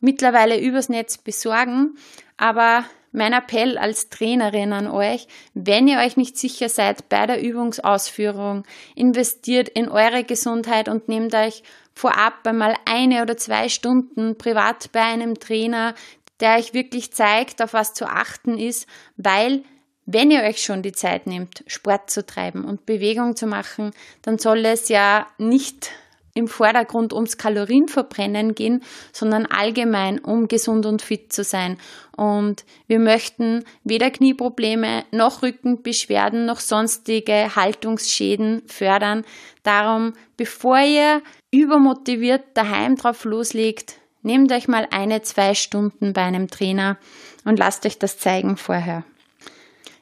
mittlerweile 0.00 0.60
übers 0.60 0.88
Netz 0.88 1.18
besorgen. 1.18 1.96
Aber 2.36 2.84
mein 3.12 3.32
Appell 3.32 3.78
als 3.78 4.08
Trainerin 4.08 4.72
an 4.72 4.86
euch, 4.86 5.26
wenn 5.54 5.88
ihr 5.88 5.98
euch 5.98 6.16
nicht 6.16 6.36
sicher 6.38 6.68
seid 6.68 7.08
bei 7.08 7.26
der 7.26 7.42
Übungsausführung, 7.42 8.64
investiert 8.94 9.68
in 9.68 9.88
eure 9.88 10.24
Gesundheit 10.24 10.88
und 10.88 11.08
nehmt 11.08 11.34
euch 11.34 11.62
vorab 11.94 12.46
einmal 12.46 12.74
eine 12.86 13.22
oder 13.22 13.36
zwei 13.36 13.68
Stunden 13.68 14.38
privat 14.38 14.92
bei 14.92 15.02
einem 15.02 15.38
Trainer, 15.38 15.94
der 16.40 16.56
euch 16.56 16.72
wirklich 16.72 17.12
zeigt, 17.12 17.60
auf 17.62 17.74
was 17.74 17.92
zu 17.94 18.06
achten 18.06 18.58
ist, 18.58 18.86
weil 19.16 19.62
wenn 20.06 20.30
ihr 20.30 20.42
euch 20.42 20.62
schon 20.62 20.82
die 20.82 20.92
Zeit 20.92 21.26
nehmt, 21.26 21.62
Sport 21.66 22.10
zu 22.10 22.24
treiben 22.24 22.64
und 22.64 22.86
Bewegung 22.86 23.36
zu 23.36 23.46
machen, 23.46 23.92
dann 24.22 24.38
soll 24.38 24.64
es 24.64 24.88
ja 24.88 25.26
nicht 25.38 25.90
im 26.34 26.48
Vordergrund 26.48 27.12
ums 27.12 27.38
Kalorienverbrennen 27.38 28.54
gehen, 28.54 28.82
sondern 29.12 29.46
allgemein 29.46 30.18
um 30.18 30.48
gesund 30.48 30.86
und 30.86 31.02
fit 31.02 31.32
zu 31.32 31.44
sein. 31.44 31.76
Und 32.16 32.64
wir 32.86 32.98
möchten 32.98 33.64
weder 33.84 34.10
Knieprobleme 34.10 35.04
noch 35.10 35.42
Rückenbeschwerden 35.42 36.46
noch 36.46 36.60
sonstige 36.60 37.56
Haltungsschäden 37.56 38.62
fördern. 38.66 39.24
Darum, 39.62 40.12
bevor 40.36 40.78
ihr 40.80 41.22
übermotiviert 41.50 42.42
daheim 42.54 42.96
drauf 42.96 43.24
loslegt, 43.24 43.96
nehmt 44.22 44.52
euch 44.52 44.68
mal 44.68 44.86
eine, 44.90 45.22
zwei 45.22 45.54
Stunden 45.54 46.12
bei 46.12 46.22
einem 46.22 46.48
Trainer 46.48 46.98
und 47.44 47.58
lasst 47.58 47.86
euch 47.86 47.98
das 47.98 48.18
zeigen 48.18 48.56
vorher. 48.56 49.04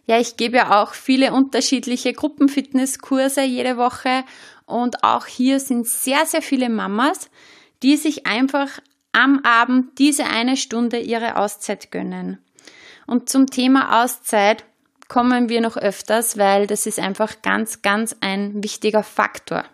Ja, 0.06 0.18
ich 0.18 0.38
gebe 0.38 0.56
ja 0.56 0.82
auch 0.82 0.94
viele 0.94 1.34
unterschiedliche 1.34 2.14
Gruppenfitnesskurse 2.14 3.42
jede 3.42 3.76
Woche 3.76 4.24
und 4.68 5.02
auch 5.02 5.26
hier 5.26 5.60
sind 5.60 5.88
sehr, 5.88 6.26
sehr 6.26 6.42
viele 6.42 6.68
Mamas, 6.68 7.30
die 7.82 7.96
sich 7.96 8.26
einfach 8.26 8.80
am 9.12 9.40
Abend 9.42 9.98
diese 9.98 10.26
eine 10.26 10.56
Stunde 10.56 10.98
ihre 10.98 11.36
Auszeit 11.36 11.90
gönnen. 11.90 12.38
Und 13.06 13.30
zum 13.30 13.46
Thema 13.46 14.02
Auszeit 14.02 14.64
kommen 15.08 15.48
wir 15.48 15.62
noch 15.62 15.76
öfters, 15.78 16.36
weil 16.36 16.66
das 16.66 16.86
ist 16.86 17.00
einfach 17.00 17.40
ganz, 17.40 17.80
ganz 17.80 18.14
ein 18.20 18.62
wichtiger 18.62 19.02
Faktor. 19.02 19.64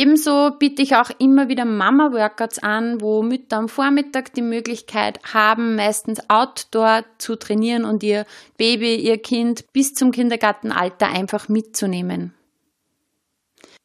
Ebenso 0.00 0.52
biete 0.58 0.80
ich 0.80 0.96
auch 0.96 1.10
immer 1.18 1.50
wieder 1.50 1.66
Mama-Workouts 1.66 2.58
an, 2.60 3.02
wo 3.02 3.22
Mütter 3.22 3.58
am 3.58 3.68
Vormittag 3.68 4.32
die 4.32 4.40
Möglichkeit 4.40 5.20
haben, 5.34 5.76
meistens 5.76 6.20
outdoor 6.30 7.04
zu 7.18 7.36
trainieren 7.36 7.84
und 7.84 8.02
ihr 8.02 8.24
Baby, 8.56 8.94
ihr 8.94 9.18
Kind 9.18 9.70
bis 9.74 9.92
zum 9.92 10.10
Kindergartenalter 10.10 11.06
einfach 11.06 11.50
mitzunehmen. 11.50 12.32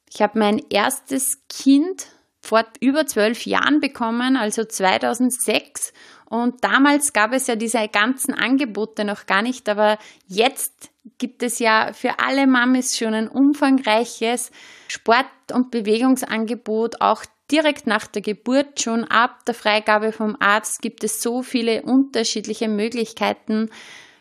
Ich 0.09 0.21
habe 0.21 0.39
mein 0.39 0.63
erstes 0.69 1.41
Kind 1.49 2.07
vor 2.39 2.63
über 2.79 3.05
zwölf 3.05 3.45
Jahren 3.45 3.81
bekommen, 3.81 4.37
also 4.37 4.63
2006. 4.63 5.91
Und 6.29 6.63
damals 6.63 7.13
gab 7.13 7.33
es 7.33 7.47
ja 7.47 7.55
diese 7.55 7.87
ganzen 7.87 8.33
Angebote 8.33 9.05
noch 9.05 9.25
gar 9.25 9.41
nicht, 9.41 9.69
aber 9.69 9.97
jetzt 10.27 10.89
gibt 11.17 11.43
es 11.43 11.59
ja 11.59 11.91
für 11.93 12.19
alle 12.19 12.47
Mamis 12.47 12.97
schon 12.97 13.13
ein 13.13 13.27
umfangreiches 13.27 14.51
Sport- 14.87 15.25
und 15.53 15.71
Bewegungsangebot, 15.71 17.01
auch 17.01 17.23
direkt 17.51 17.85
nach 17.87 18.07
der 18.07 18.21
Geburt 18.21 18.81
schon 18.81 19.03
ab 19.03 19.45
der 19.45 19.53
Freigabe 19.53 20.11
vom 20.11 20.35
Arzt 20.39 20.81
gibt 20.81 21.03
es 21.03 21.21
so 21.21 21.43
viele 21.43 21.83
unterschiedliche 21.83 22.67
Möglichkeiten 22.67 23.69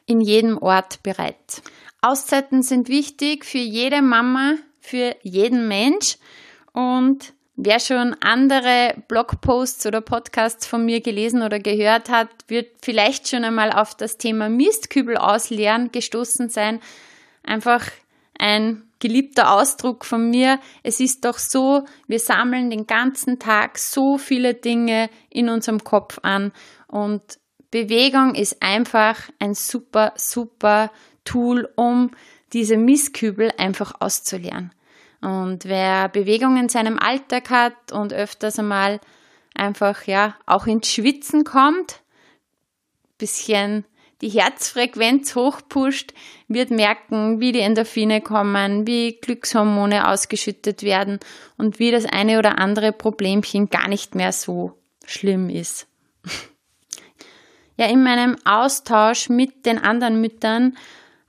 in 0.06 0.20
jedem 0.20 0.58
Ort 0.58 1.02
bereit. 1.02 1.62
Auszeiten 2.02 2.62
sind 2.62 2.88
wichtig 2.88 3.46
für 3.46 3.58
jede 3.58 4.02
Mama, 4.02 4.56
für 4.80 5.16
jeden 5.22 5.68
Mensch 5.68 6.18
und 6.74 7.32
Wer 7.56 7.78
schon 7.78 8.16
andere 8.20 8.94
Blogposts 9.06 9.86
oder 9.86 10.00
Podcasts 10.00 10.66
von 10.66 10.84
mir 10.84 11.00
gelesen 11.00 11.42
oder 11.42 11.60
gehört 11.60 12.08
hat, 12.08 12.28
wird 12.48 12.66
vielleicht 12.82 13.28
schon 13.28 13.44
einmal 13.44 13.70
auf 13.70 13.94
das 13.94 14.18
Thema 14.18 14.48
Mistkübel 14.48 15.16
ausleeren 15.16 15.92
gestoßen 15.92 16.48
sein. 16.48 16.80
Einfach 17.44 17.86
ein 18.36 18.82
geliebter 18.98 19.52
Ausdruck 19.52 20.04
von 20.04 20.30
mir. 20.30 20.58
Es 20.82 20.98
ist 20.98 21.24
doch 21.24 21.38
so, 21.38 21.84
wir 22.08 22.18
sammeln 22.18 22.70
den 22.70 22.88
ganzen 22.88 23.38
Tag 23.38 23.78
so 23.78 24.18
viele 24.18 24.54
Dinge 24.54 25.08
in 25.30 25.48
unserem 25.48 25.84
Kopf 25.84 26.18
an 26.22 26.52
und 26.88 27.22
Bewegung 27.70 28.34
ist 28.34 28.62
einfach 28.62 29.30
ein 29.38 29.54
super, 29.54 30.12
super 30.16 30.90
Tool, 31.24 31.68
um 31.76 32.10
diese 32.52 32.76
Mistkübel 32.76 33.50
einfach 33.58 34.00
auszuleeren. 34.00 34.72
Und 35.24 35.64
wer 35.64 36.10
Bewegung 36.10 36.58
in 36.58 36.68
seinem 36.68 36.98
Alltag 36.98 37.48
hat 37.48 37.92
und 37.92 38.12
öfters 38.12 38.58
einmal 38.58 39.00
einfach, 39.54 40.06
ja, 40.06 40.36
auch 40.44 40.66
ins 40.66 40.92
Schwitzen 40.92 41.44
kommt, 41.44 42.02
bisschen 43.16 43.86
die 44.20 44.28
Herzfrequenz 44.28 45.34
hochpusht, 45.34 46.12
wird 46.46 46.70
merken, 46.70 47.40
wie 47.40 47.52
die 47.52 47.60
Endorphine 47.60 48.20
kommen, 48.20 48.86
wie 48.86 49.18
Glückshormone 49.18 50.08
ausgeschüttet 50.08 50.82
werden 50.82 51.20
und 51.56 51.78
wie 51.78 51.90
das 51.90 52.04
eine 52.04 52.38
oder 52.38 52.58
andere 52.58 52.92
Problemchen 52.92 53.70
gar 53.70 53.88
nicht 53.88 54.14
mehr 54.14 54.32
so 54.32 54.78
schlimm 55.06 55.48
ist. 55.48 55.86
Ja, 57.76 57.86
in 57.86 58.04
meinem 58.04 58.36
Austausch 58.44 59.28
mit 59.28 59.66
den 59.66 59.80
anderen 59.80 60.20
Müttern 60.20 60.76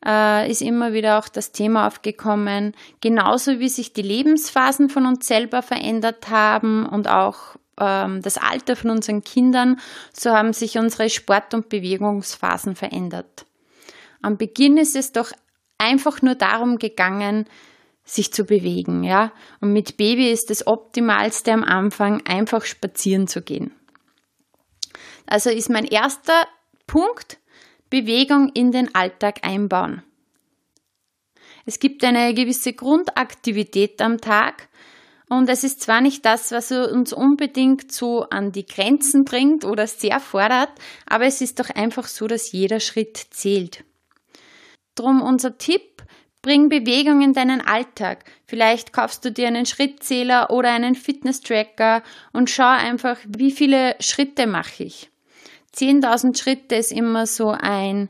äh, 0.06 0.50
ist 0.50 0.62
immer 0.62 0.94
wieder 0.94 1.20
auch 1.20 1.28
das 1.28 1.52
Thema 1.52 1.88
aufgekommen, 1.88 2.76
genauso 3.02 3.60
wie 3.60 3.70
sich 3.70 3.94
die 3.94 4.02
Lebensphasen 4.02 4.90
von 4.90 5.06
uns 5.06 5.28
selber 5.28 5.62
verändert 5.62 6.30
haben 6.30 6.86
und 6.86 7.08
auch 7.08 7.56
ähm, 7.80 8.22
das 8.22 8.38
Alter 8.38 8.76
von 8.76 8.92
unseren 8.92 9.24
Kindern, 9.24 9.80
so 10.14 10.32
haben 10.32 10.54
sich 10.54 10.78
unsere 10.78 11.10
Sport- 11.10 11.54
und 11.54 11.70
Bewegungsphasen 11.70 12.76
verändert. 12.76 13.46
Am 14.22 14.38
Beginn 14.38 14.78
ist 14.78 14.96
es 14.96 15.12
doch 15.12 15.32
einfach 15.78 16.22
nur 16.22 16.36
darum 16.36 16.78
gegangen, 16.78 17.46
sich 18.06 18.32
zu 18.32 18.46
bewegen, 18.46 19.04
ja. 19.04 19.32
Und 19.62 19.74
mit 19.74 19.98
Baby 19.98 20.32
ist 20.32 20.52
das 20.52 20.68
Optimalste 20.68 21.52
am 21.52 21.64
Anfang, 21.64 22.22
einfach 22.26 22.64
spazieren 22.64 23.28
zu 23.28 23.42
gehen. 23.42 23.74
Also 25.26 25.50
ist 25.50 25.70
mein 25.72 25.86
erster 25.86 26.46
Punkt, 26.86 27.40
Bewegung 27.90 28.50
in 28.54 28.72
den 28.72 28.94
Alltag 28.96 29.40
einbauen. 29.44 30.04
Es 31.66 31.80
gibt 31.80 32.04
eine 32.04 32.34
gewisse 32.34 32.74
Grundaktivität 32.74 34.02
am 34.02 34.22
Tag 34.22 34.70
und 35.30 35.50
es 35.50 35.64
ist 35.64 35.82
zwar 35.82 36.02
nicht 36.02 36.26
das, 36.26 36.52
was 36.52 36.72
uns 36.72 37.12
unbedingt 37.12 37.92
so 37.92 38.30
an 38.30 38.52
die 38.52 38.66
Grenzen 38.66 39.26
bringt 39.26 39.66
oder 39.66 39.88
sehr 39.88 40.20
fordert, 40.20 40.70
aber 41.08 41.26
es 41.26 41.42
ist 41.42 41.60
doch 41.60 41.70
einfach 41.70 42.08
so, 42.08 42.28
dass 42.28 42.52
jeder 42.52 42.80
Schritt 42.80 43.18
zählt. 43.32 43.84
Drum 44.94 45.22
unser 45.22 45.58
Tipp, 45.58 46.04
bring 46.46 46.70
Bewegung 46.70 47.22
in 47.22 47.34
deinen 47.34 47.60
Alltag. 47.60 48.24
Vielleicht 48.46 48.94
kaufst 48.94 49.26
du 49.26 49.32
dir 49.32 49.48
einen 49.48 49.66
Schrittzähler 49.66 50.52
oder 50.52 50.72
einen 50.72 50.94
Fitness-Tracker 50.94 52.04
und 52.34 52.52
schau 52.52 52.70
einfach, 52.70 53.18
wie 53.28 53.52
viele 53.52 53.96
Schritte 54.00 54.46
mache 54.46 54.84
ich. 54.84 55.10
10.000 55.76 56.38
Schritte 56.38 56.76
ist 56.76 56.92
immer 56.92 57.28
so 57.28 57.50
ein 57.50 58.10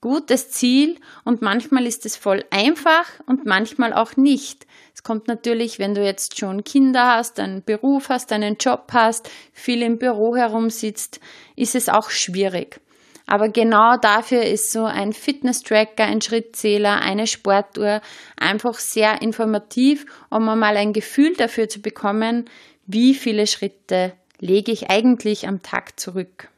gutes 0.00 0.50
Ziel 0.50 0.98
und 1.24 1.42
manchmal 1.42 1.86
ist 1.86 2.06
es 2.06 2.16
voll 2.16 2.44
einfach 2.50 3.06
und 3.26 3.44
manchmal 3.44 3.92
auch 3.92 4.16
nicht. 4.16 4.66
Es 4.94 5.02
kommt 5.02 5.28
natürlich, 5.28 5.78
wenn 5.78 5.94
du 5.94 6.04
jetzt 6.04 6.38
schon 6.38 6.64
Kinder 6.64 7.16
hast, 7.16 7.38
einen 7.38 7.62
Beruf 7.62 8.08
hast, 8.08 8.32
einen 8.32 8.56
Job 8.58 8.88
hast, 8.92 9.30
viel 9.52 9.82
im 9.82 9.98
Büro 9.98 10.36
herumsitzt, 10.36 11.20
ist 11.56 11.74
es 11.74 11.88
auch 11.88 12.10
schwierig. 12.10 12.80
Aber 13.26 13.48
genau 13.48 13.96
dafür 13.96 14.42
ist 14.42 14.72
so 14.72 14.84
ein 14.84 15.12
Fitness-Tracker, 15.12 16.04
ein 16.04 16.20
Schrittzähler, 16.20 17.00
eine 17.00 17.26
Sportuhr 17.28 18.00
einfach 18.36 18.74
sehr 18.74 19.22
informativ, 19.22 20.04
um 20.30 20.44
mal 20.44 20.76
ein 20.76 20.92
Gefühl 20.92 21.34
dafür 21.36 21.68
zu 21.68 21.80
bekommen, 21.80 22.46
wie 22.86 23.14
viele 23.14 23.46
Schritte 23.46 24.14
lege 24.40 24.72
ich 24.72 24.90
eigentlich 24.90 25.46
am 25.46 25.62
Tag 25.62 26.00
zurück. 26.00 26.48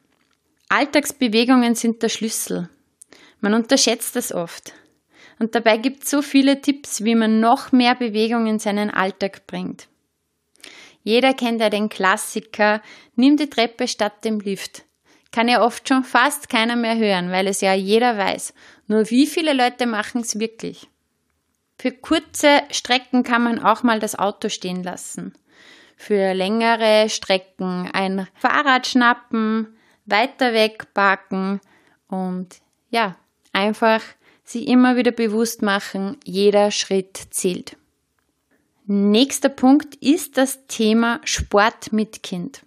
Alltagsbewegungen 0.72 1.74
sind 1.74 2.02
der 2.02 2.08
Schlüssel. 2.08 2.70
Man 3.40 3.52
unterschätzt 3.52 4.16
das 4.16 4.32
oft. 4.32 4.72
Und 5.38 5.54
dabei 5.54 5.76
gibt 5.76 6.04
es 6.04 6.10
so 6.10 6.22
viele 6.22 6.62
Tipps, 6.62 7.04
wie 7.04 7.14
man 7.14 7.40
noch 7.40 7.72
mehr 7.72 7.94
Bewegung 7.94 8.46
in 8.46 8.58
seinen 8.58 8.88
Alltag 8.88 9.46
bringt. 9.46 9.88
Jeder 11.02 11.34
kennt 11.34 11.60
ja 11.60 11.68
den 11.68 11.90
Klassiker, 11.90 12.80
nimm 13.16 13.36
die 13.36 13.50
Treppe 13.50 13.86
statt 13.86 14.24
dem 14.24 14.40
Lift. 14.40 14.84
Kann 15.30 15.46
ja 15.46 15.62
oft 15.62 15.86
schon 15.86 16.04
fast 16.04 16.48
keiner 16.48 16.76
mehr 16.76 16.96
hören, 16.96 17.30
weil 17.30 17.48
es 17.48 17.60
ja 17.60 17.74
jeder 17.74 18.16
weiß. 18.16 18.54
Nur 18.86 19.10
wie 19.10 19.26
viele 19.26 19.52
Leute 19.52 19.84
machen 19.84 20.22
es 20.22 20.38
wirklich? 20.38 20.88
Für 21.78 21.92
kurze 21.92 22.62
Strecken 22.70 23.24
kann 23.24 23.42
man 23.42 23.58
auch 23.58 23.82
mal 23.82 23.98
das 23.98 24.18
Auto 24.18 24.48
stehen 24.48 24.82
lassen. 24.82 25.34
Für 25.98 26.32
längere 26.32 27.10
Strecken 27.10 27.90
ein 27.92 28.26
Fahrrad 28.36 28.86
schnappen, 28.86 29.76
weiter 30.06 30.52
weg 30.52 30.92
parken 30.94 31.60
und 32.08 32.60
ja, 32.90 33.16
einfach 33.52 34.02
sich 34.44 34.66
immer 34.66 34.96
wieder 34.96 35.12
bewusst 35.12 35.62
machen, 35.62 36.18
jeder 36.24 36.70
Schritt 36.70 37.16
zählt. 37.30 37.76
Nächster 38.84 39.48
Punkt 39.48 39.94
ist 39.96 40.36
das 40.36 40.66
Thema 40.66 41.20
Sport 41.24 41.92
mit 41.92 42.22
Kind. 42.22 42.62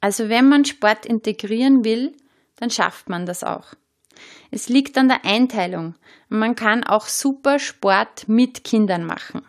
Also 0.00 0.28
wenn 0.28 0.48
man 0.48 0.64
Sport 0.64 1.04
integrieren 1.04 1.84
will, 1.84 2.16
dann 2.56 2.70
schafft 2.70 3.08
man 3.08 3.26
das 3.26 3.44
auch. 3.44 3.74
Es 4.50 4.68
liegt 4.68 4.96
an 4.96 5.08
der 5.08 5.24
Einteilung. 5.24 5.94
Man 6.28 6.56
kann 6.56 6.84
auch 6.84 7.06
super 7.06 7.58
Sport 7.58 8.28
mit 8.28 8.64
Kindern 8.64 9.04
machen. 9.04 9.42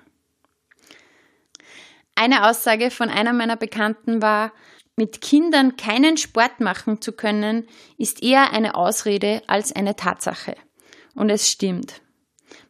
Eine 2.15 2.49
Aussage 2.49 2.91
von 2.91 3.09
einer 3.09 3.31
meiner 3.31 3.55
Bekannten 3.55 4.21
war, 4.21 4.51
mit 4.97 5.21
Kindern 5.21 5.77
keinen 5.77 6.17
Sport 6.17 6.59
machen 6.59 7.01
zu 7.01 7.13
können, 7.13 7.67
ist 7.97 8.21
eher 8.21 8.51
eine 8.51 8.75
Ausrede 8.75 9.43
als 9.47 9.73
eine 9.73 9.95
Tatsache. 9.95 10.55
Und 11.13 11.29
es 11.29 11.49
stimmt. 11.49 12.01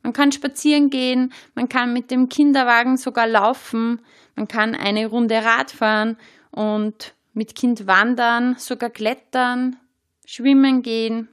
Man 0.03 0.13
kann 0.13 0.31
spazieren 0.31 0.89
gehen, 0.89 1.34
man 1.55 1.69
kann 1.69 1.93
mit 1.93 2.12
dem 2.12 2.29
Kinderwagen 2.29 2.98
sogar 2.98 3.27
laufen, 3.27 4.01
man 4.36 4.48
kann 4.48 4.75
eine 4.75 5.07
Runde 5.07 5.43
Rad 5.43 5.72
fahren 5.72 6.17
und 6.51 7.13
mit 7.34 7.55
Kind 7.55 7.88
wandern, 7.88 8.55
sogar 8.57 8.89
klettern, 8.89 9.77
schwimmen 10.25 10.81
gehen. 10.81 11.29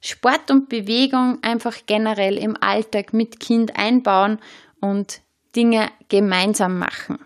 Sport 0.00 0.50
und 0.50 0.68
Bewegung 0.68 1.38
einfach 1.42 1.76
generell 1.86 2.36
im 2.38 2.56
Alltag 2.60 3.12
mit 3.12 3.40
Kind 3.40 3.76
einbauen 3.76 4.38
und 4.80 5.20
Dinge 5.54 5.88
gemeinsam 6.08 6.78
machen. 6.78 7.18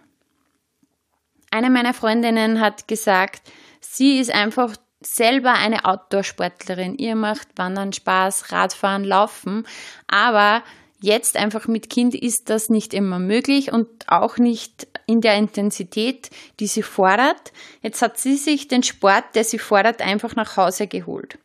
Eine 1.57 1.71
meiner 1.71 1.95
Freundinnen 1.95 2.61
hat 2.61 2.87
gesagt, 2.87 3.51
sie 3.81 4.19
ist 4.19 4.31
einfach 4.31 4.77
selber 5.01 5.55
eine 5.55 5.87
Outdoor-Sportlerin. 5.87 6.99
Ihr 6.99 7.17
macht 7.17 7.49
Wandern 7.57 7.95
Spaß, 7.95 8.53
Radfahren, 8.53 9.05
Laufen, 9.05 9.67
aber 10.07 10.63
jetzt 11.01 11.35
einfach 11.35 11.67
mit 11.67 11.89
Kind 11.89 12.15
ist 12.15 12.51
das 12.51 12.69
nicht 12.69 12.93
immer 12.93 13.19
möglich 13.19 13.73
und 13.73 13.89
auch 14.07 14.37
nicht 14.37 14.87
in 15.07 15.23
der 15.23 15.37
Intensität, 15.37 16.29
die 16.61 16.67
sie 16.67 16.83
fordert. 16.83 17.55
Jetzt 17.81 18.03
hat 18.03 18.19
sie 18.19 18.37
sich 18.37 18.69
den 18.69 18.83
Sport, 18.83 19.25
der 19.35 19.45
sie 19.45 19.59
fordert, 19.59 20.03
einfach 20.03 20.37
nach 20.37 20.59
Hause 20.59 20.87
geholt. 20.87 21.39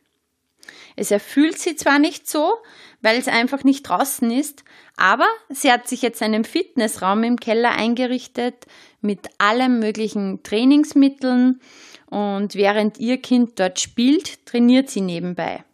Es 0.94 1.10
erfüllt 1.10 1.58
sie 1.58 1.74
zwar 1.74 1.98
nicht 1.98 2.28
so, 2.28 2.52
weil 3.02 3.18
es 3.18 3.28
einfach 3.28 3.64
nicht 3.64 3.82
draußen 3.82 4.30
ist, 4.30 4.64
aber 4.96 5.26
sie 5.48 5.70
hat 5.70 5.88
sich 5.88 6.02
jetzt 6.02 6.22
einen 6.22 6.44
Fitnessraum 6.44 7.22
im 7.24 7.38
Keller 7.38 7.72
eingerichtet 7.72 8.66
mit 9.00 9.28
allen 9.38 9.78
möglichen 9.80 10.42
Trainingsmitteln, 10.42 11.60
und 12.12 12.56
während 12.56 12.98
ihr 12.98 13.16
Kind 13.16 13.58
dort 13.58 13.80
spielt, 13.80 14.44
trainiert 14.44 14.90
sie 14.90 15.00
nebenbei. 15.00 15.64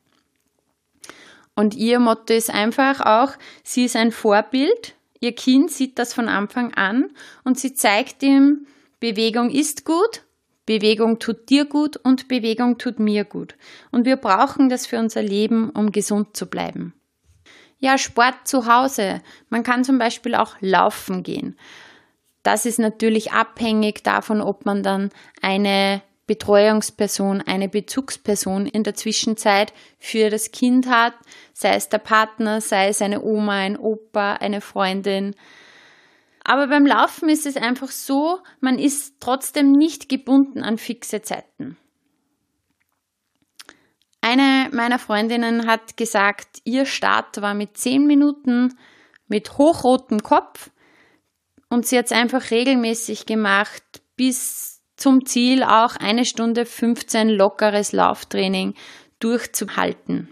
Und 1.56 1.74
ihr 1.74 1.98
Motto 1.98 2.32
ist 2.32 2.48
einfach 2.48 3.00
auch, 3.00 3.32
sie 3.64 3.86
ist 3.86 3.96
ein 3.96 4.12
Vorbild. 4.12 4.94
Ihr 5.18 5.34
Kind 5.34 5.72
sieht 5.72 5.98
das 5.98 6.14
von 6.14 6.28
Anfang 6.28 6.72
an 6.74 7.10
und 7.42 7.58
sie 7.58 7.74
zeigt 7.74 8.22
ihm, 8.22 8.68
Bewegung 9.00 9.50
ist 9.50 9.84
gut, 9.84 10.22
Bewegung 10.64 11.18
tut 11.18 11.50
dir 11.50 11.64
gut 11.64 11.96
und 11.96 12.28
Bewegung 12.28 12.78
tut 12.78 13.00
mir 13.00 13.24
gut. 13.24 13.56
Und 13.90 14.06
wir 14.06 14.14
brauchen 14.14 14.68
das 14.68 14.86
für 14.86 15.00
unser 15.00 15.22
Leben, 15.22 15.70
um 15.70 15.90
gesund 15.90 16.36
zu 16.36 16.46
bleiben. 16.46 16.94
Ja, 17.78 17.96
Sport 17.96 18.48
zu 18.48 18.66
Hause. 18.66 19.22
Man 19.50 19.62
kann 19.62 19.84
zum 19.84 19.98
Beispiel 19.98 20.34
auch 20.34 20.56
laufen 20.60 21.22
gehen. 21.22 21.56
Das 22.42 22.66
ist 22.66 22.78
natürlich 22.78 23.32
abhängig 23.32 24.02
davon, 24.02 24.40
ob 24.40 24.64
man 24.64 24.82
dann 24.82 25.10
eine 25.42 26.02
Betreuungsperson, 26.26 27.40
eine 27.40 27.68
Bezugsperson 27.68 28.66
in 28.66 28.84
der 28.84 28.94
Zwischenzeit 28.94 29.72
für 29.98 30.28
das 30.28 30.52
Kind 30.52 30.88
hat, 30.88 31.14
sei 31.52 31.74
es 31.74 31.88
der 31.88 31.98
Partner, 31.98 32.60
sei 32.60 32.88
es 32.88 33.00
eine 33.00 33.22
Oma, 33.22 33.54
ein 33.54 33.78
Opa, 33.78 34.34
eine 34.34 34.60
Freundin. 34.60 35.34
Aber 36.44 36.68
beim 36.68 36.86
Laufen 36.86 37.28
ist 37.28 37.46
es 37.46 37.56
einfach 37.56 37.90
so, 37.90 38.38
man 38.60 38.78
ist 38.78 39.16
trotzdem 39.20 39.72
nicht 39.72 40.08
gebunden 40.08 40.62
an 40.62 40.78
fixe 40.78 41.22
Zeiten. 41.22 41.76
Eine 44.30 44.68
meiner 44.74 44.98
Freundinnen 44.98 45.66
hat 45.66 45.96
gesagt, 45.96 46.58
ihr 46.64 46.84
Start 46.84 47.40
war 47.40 47.54
mit 47.54 47.78
zehn 47.78 48.06
Minuten 48.06 48.76
mit 49.26 49.56
hochrotem 49.56 50.22
Kopf 50.22 50.68
und 51.70 51.86
sie 51.86 51.96
hat 51.96 52.04
es 52.04 52.12
einfach 52.12 52.50
regelmäßig 52.50 53.24
gemacht 53.24 53.82
bis 54.16 54.82
zum 54.98 55.24
Ziel 55.24 55.62
auch 55.62 55.96
eine 55.96 56.26
Stunde 56.26 56.66
15 56.66 57.30
lockeres 57.30 57.92
Lauftraining 57.92 58.74
durchzuhalten. 59.18 60.28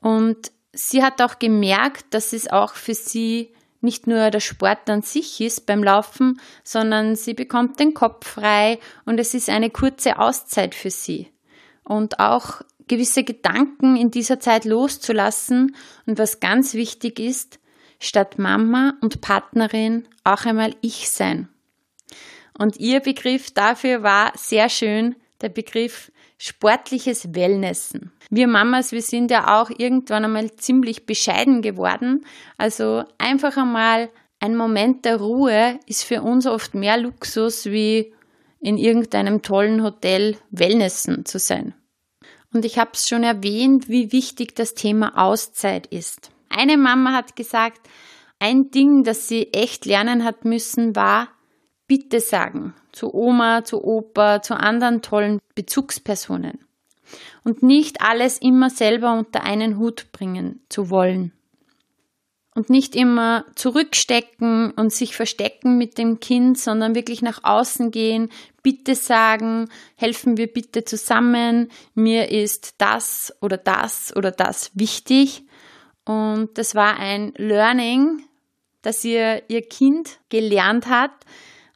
Und 0.00 0.50
sie 0.72 1.02
hat 1.02 1.20
auch 1.20 1.38
gemerkt, 1.38 2.14
dass 2.14 2.32
es 2.32 2.50
auch 2.50 2.72
für 2.72 2.94
sie 2.94 3.52
nicht 3.82 4.06
nur 4.06 4.30
der 4.30 4.40
Sport 4.40 4.88
an 4.88 5.02
sich 5.02 5.38
ist 5.42 5.66
beim 5.66 5.84
Laufen, 5.84 6.40
sondern 6.64 7.14
sie 7.14 7.34
bekommt 7.34 7.78
den 7.78 7.92
Kopf 7.92 8.26
frei 8.26 8.78
und 9.04 9.20
es 9.20 9.34
ist 9.34 9.50
eine 9.50 9.68
kurze 9.68 10.18
Auszeit 10.18 10.74
für 10.74 10.88
sie. 10.90 11.30
Und 11.84 12.18
auch 12.18 12.62
gewisse 12.88 13.24
Gedanken 13.24 13.96
in 13.96 14.10
dieser 14.10 14.40
Zeit 14.40 14.64
loszulassen 14.64 15.74
und 16.06 16.18
was 16.18 16.40
ganz 16.40 16.74
wichtig 16.74 17.18
ist, 17.18 17.58
statt 17.98 18.38
Mama 18.38 18.94
und 19.00 19.20
Partnerin 19.20 20.06
auch 20.24 20.44
einmal 20.44 20.74
ich 20.80 21.10
sein. 21.10 21.48
Und 22.58 22.78
ihr 22.78 23.00
Begriff 23.00 23.50
dafür 23.50 24.02
war 24.02 24.32
sehr 24.36 24.68
schön 24.68 25.16
der 25.40 25.48
Begriff 25.50 26.10
sportliches 26.38 27.34
Wellnessen. 27.34 28.12
Wir 28.30 28.46
Mamas, 28.46 28.92
wir 28.92 29.02
sind 29.02 29.30
ja 29.30 29.60
auch 29.60 29.70
irgendwann 29.70 30.24
einmal 30.24 30.54
ziemlich 30.56 31.06
bescheiden 31.06 31.62
geworden. 31.62 32.24
Also 32.56 33.04
einfach 33.18 33.56
einmal 33.56 34.10
ein 34.40 34.56
Moment 34.56 35.04
der 35.04 35.16
Ruhe 35.16 35.78
ist 35.86 36.04
für 36.04 36.22
uns 36.22 36.46
oft 36.46 36.74
mehr 36.74 36.98
Luxus 36.98 37.66
wie 37.66 38.12
in 38.60 38.78
irgendeinem 38.78 39.42
tollen 39.42 39.82
Hotel 39.82 40.36
Wellnessen 40.50 41.24
zu 41.24 41.38
sein. 41.38 41.74
Und 42.56 42.64
ich 42.64 42.78
habe 42.78 42.92
es 42.94 43.06
schon 43.06 43.22
erwähnt, 43.22 43.90
wie 43.90 44.12
wichtig 44.12 44.54
das 44.56 44.72
Thema 44.72 45.18
Auszeit 45.18 45.86
ist. 45.88 46.30
Eine 46.48 46.78
Mama 46.78 47.12
hat 47.12 47.36
gesagt, 47.36 47.82
ein 48.38 48.70
Ding, 48.70 49.04
das 49.04 49.28
sie 49.28 49.52
echt 49.52 49.84
lernen 49.84 50.24
hat 50.24 50.46
müssen, 50.46 50.96
war, 50.96 51.28
Bitte 51.86 52.18
sagen 52.18 52.72
zu 52.92 53.14
Oma, 53.14 53.62
zu 53.64 53.84
Opa, 53.84 54.40
zu 54.40 54.54
anderen 54.54 55.02
tollen 55.02 55.38
Bezugspersonen 55.54 56.58
und 57.44 57.62
nicht 57.62 58.00
alles 58.00 58.38
immer 58.38 58.70
selber 58.70 59.12
unter 59.12 59.42
einen 59.42 59.76
Hut 59.76 60.10
bringen 60.12 60.64
zu 60.70 60.88
wollen. 60.88 61.32
Und 62.56 62.70
nicht 62.70 62.96
immer 62.96 63.44
zurückstecken 63.54 64.70
und 64.70 64.90
sich 64.90 65.14
verstecken 65.14 65.76
mit 65.76 65.98
dem 65.98 66.20
Kind, 66.20 66.58
sondern 66.58 66.94
wirklich 66.94 67.20
nach 67.20 67.44
außen 67.44 67.90
gehen, 67.90 68.30
bitte 68.62 68.94
sagen, 68.94 69.68
helfen 69.94 70.38
wir 70.38 70.46
bitte 70.46 70.82
zusammen, 70.82 71.70
mir 71.94 72.30
ist 72.30 72.76
das 72.78 73.36
oder 73.42 73.58
das 73.58 74.16
oder 74.16 74.30
das 74.30 74.70
wichtig. 74.72 75.44
Und 76.06 76.56
das 76.56 76.74
war 76.74 76.98
ein 76.98 77.34
Learning, 77.36 78.22
dass 78.80 79.04
ihr, 79.04 79.42
ihr 79.48 79.60
Kind 79.60 80.18
gelernt 80.30 80.86
hat, 80.86 81.12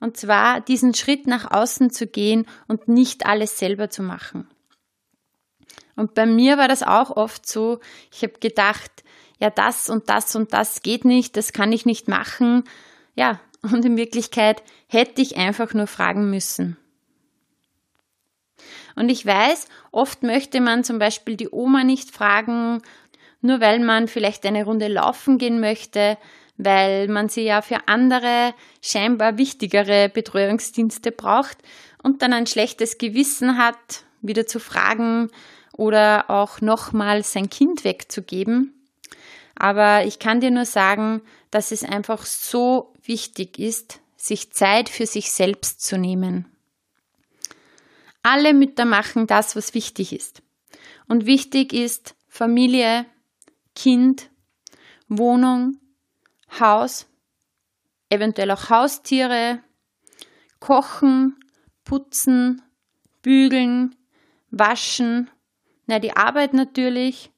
und 0.01 0.17
zwar 0.17 0.63
diesen 0.63 0.95
Schritt 0.95 1.27
nach 1.27 1.51
außen 1.51 1.91
zu 1.91 2.07
gehen 2.07 2.47
und 2.69 2.89
nicht 2.89 3.27
alles 3.27 3.59
selber 3.59 3.91
zu 3.91 4.03
machen. 4.03 4.49
Und 5.95 6.15
bei 6.15 6.25
mir 6.25 6.57
war 6.57 6.69
das 6.69 6.83
auch 6.83 7.11
oft 7.11 7.47
so, 7.47 7.81
ich 8.11 8.23
habe 8.23 8.39
gedacht, 8.41 9.05
ja, 9.41 9.51
das 9.51 9.89
und 9.89 10.09
das 10.11 10.37
und 10.37 10.53
das 10.53 10.83
geht 10.83 11.05
nicht, 11.05 11.37
das 11.37 11.53
kann 11.53 11.73
ich 11.73 11.87
nicht 11.87 12.09
machen. 12.09 12.65
Ja, 13.15 13.41
und 13.63 13.85
in 13.85 13.97
Wirklichkeit 13.97 14.63
hätte 14.87 15.23
ich 15.23 15.37
einfach 15.37 15.75
nur 15.75 15.87
fragen 15.87 16.31
müssen. 16.31 16.77
Und 18.97 19.09
ich 19.09 19.25
weiß, 19.25 19.67
oft 19.93 20.23
möchte 20.23 20.61
man 20.61 20.85
zum 20.85 20.99
Beispiel 20.99 21.37
die 21.37 21.49
Oma 21.51 21.85
nicht 21.85 22.11
fragen, 22.11 22.83
nur 23.41 23.61
weil 23.61 23.81
man 23.81 24.09
vielleicht 24.09 24.45
eine 24.45 24.65
Runde 24.65 24.89
laufen 24.89 25.39
gehen 25.39 25.61
möchte, 25.61 26.19
weil 26.59 27.09
man 27.09 27.31
sie 27.31 27.43
ja 27.43 27.63
für 27.63 27.89
andere 27.89 28.53
scheinbar 28.83 29.39
wichtigere 29.39 30.11
Betreuungsdienste 30.11 31.13
braucht 31.13 31.57
und 32.03 32.21
dann 32.21 32.35
ein 32.35 32.47
schlechtes 32.47 32.99
Gewissen 32.99 33.57
hat, 33.57 34.05
wieder 34.21 34.47
zu 34.47 34.61
fragen 34.61 35.31
oder 35.73 36.29
auch 36.29 36.61
nochmal 36.61 37.23
sein 37.23 37.49
Kind 37.49 37.85
wegzugeben. 37.85 38.80
Aber 39.61 40.07
ich 40.07 40.19
kann 40.19 40.41
dir 40.41 40.51
nur 40.51 40.65
sagen, 40.65 41.21
dass 41.51 41.71
es 41.71 41.85
einfach 41.85 42.25
so 42.25 42.95
wichtig 43.03 43.59
ist, 43.59 44.01
sich 44.17 44.55
Zeit 44.55 44.89
für 44.89 45.05
sich 45.05 45.31
selbst 45.33 45.83
zu 45.83 45.99
nehmen. 45.99 46.47
Alle 48.23 48.55
Mütter 48.55 48.87
machen 48.87 49.27
das, 49.27 49.57
was 49.57 49.75
wichtig 49.75 50.15
ist. 50.15 50.43
Und 51.09 51.27
wichtig 51.27 51.75
ist 51.75 52.15
Familie, 52.27 53.05
Kind, 53.75 54.31
Wohnung, 55.09 55.77
Haus, 56.59 57.07
eventuell 58.09 58.53
auch 58.53 58.71
Haustiere, 58.71 59.63
Kochen, 60.59 61.39
Putzen, 61.85 62.63
Bügeln, 63.21 63.95
Waschen, 64.51 65.29
na 65.87 65.99
die 65.99 66.17
Arbeit 66.17 66.55
natürlich. 66.55 67.31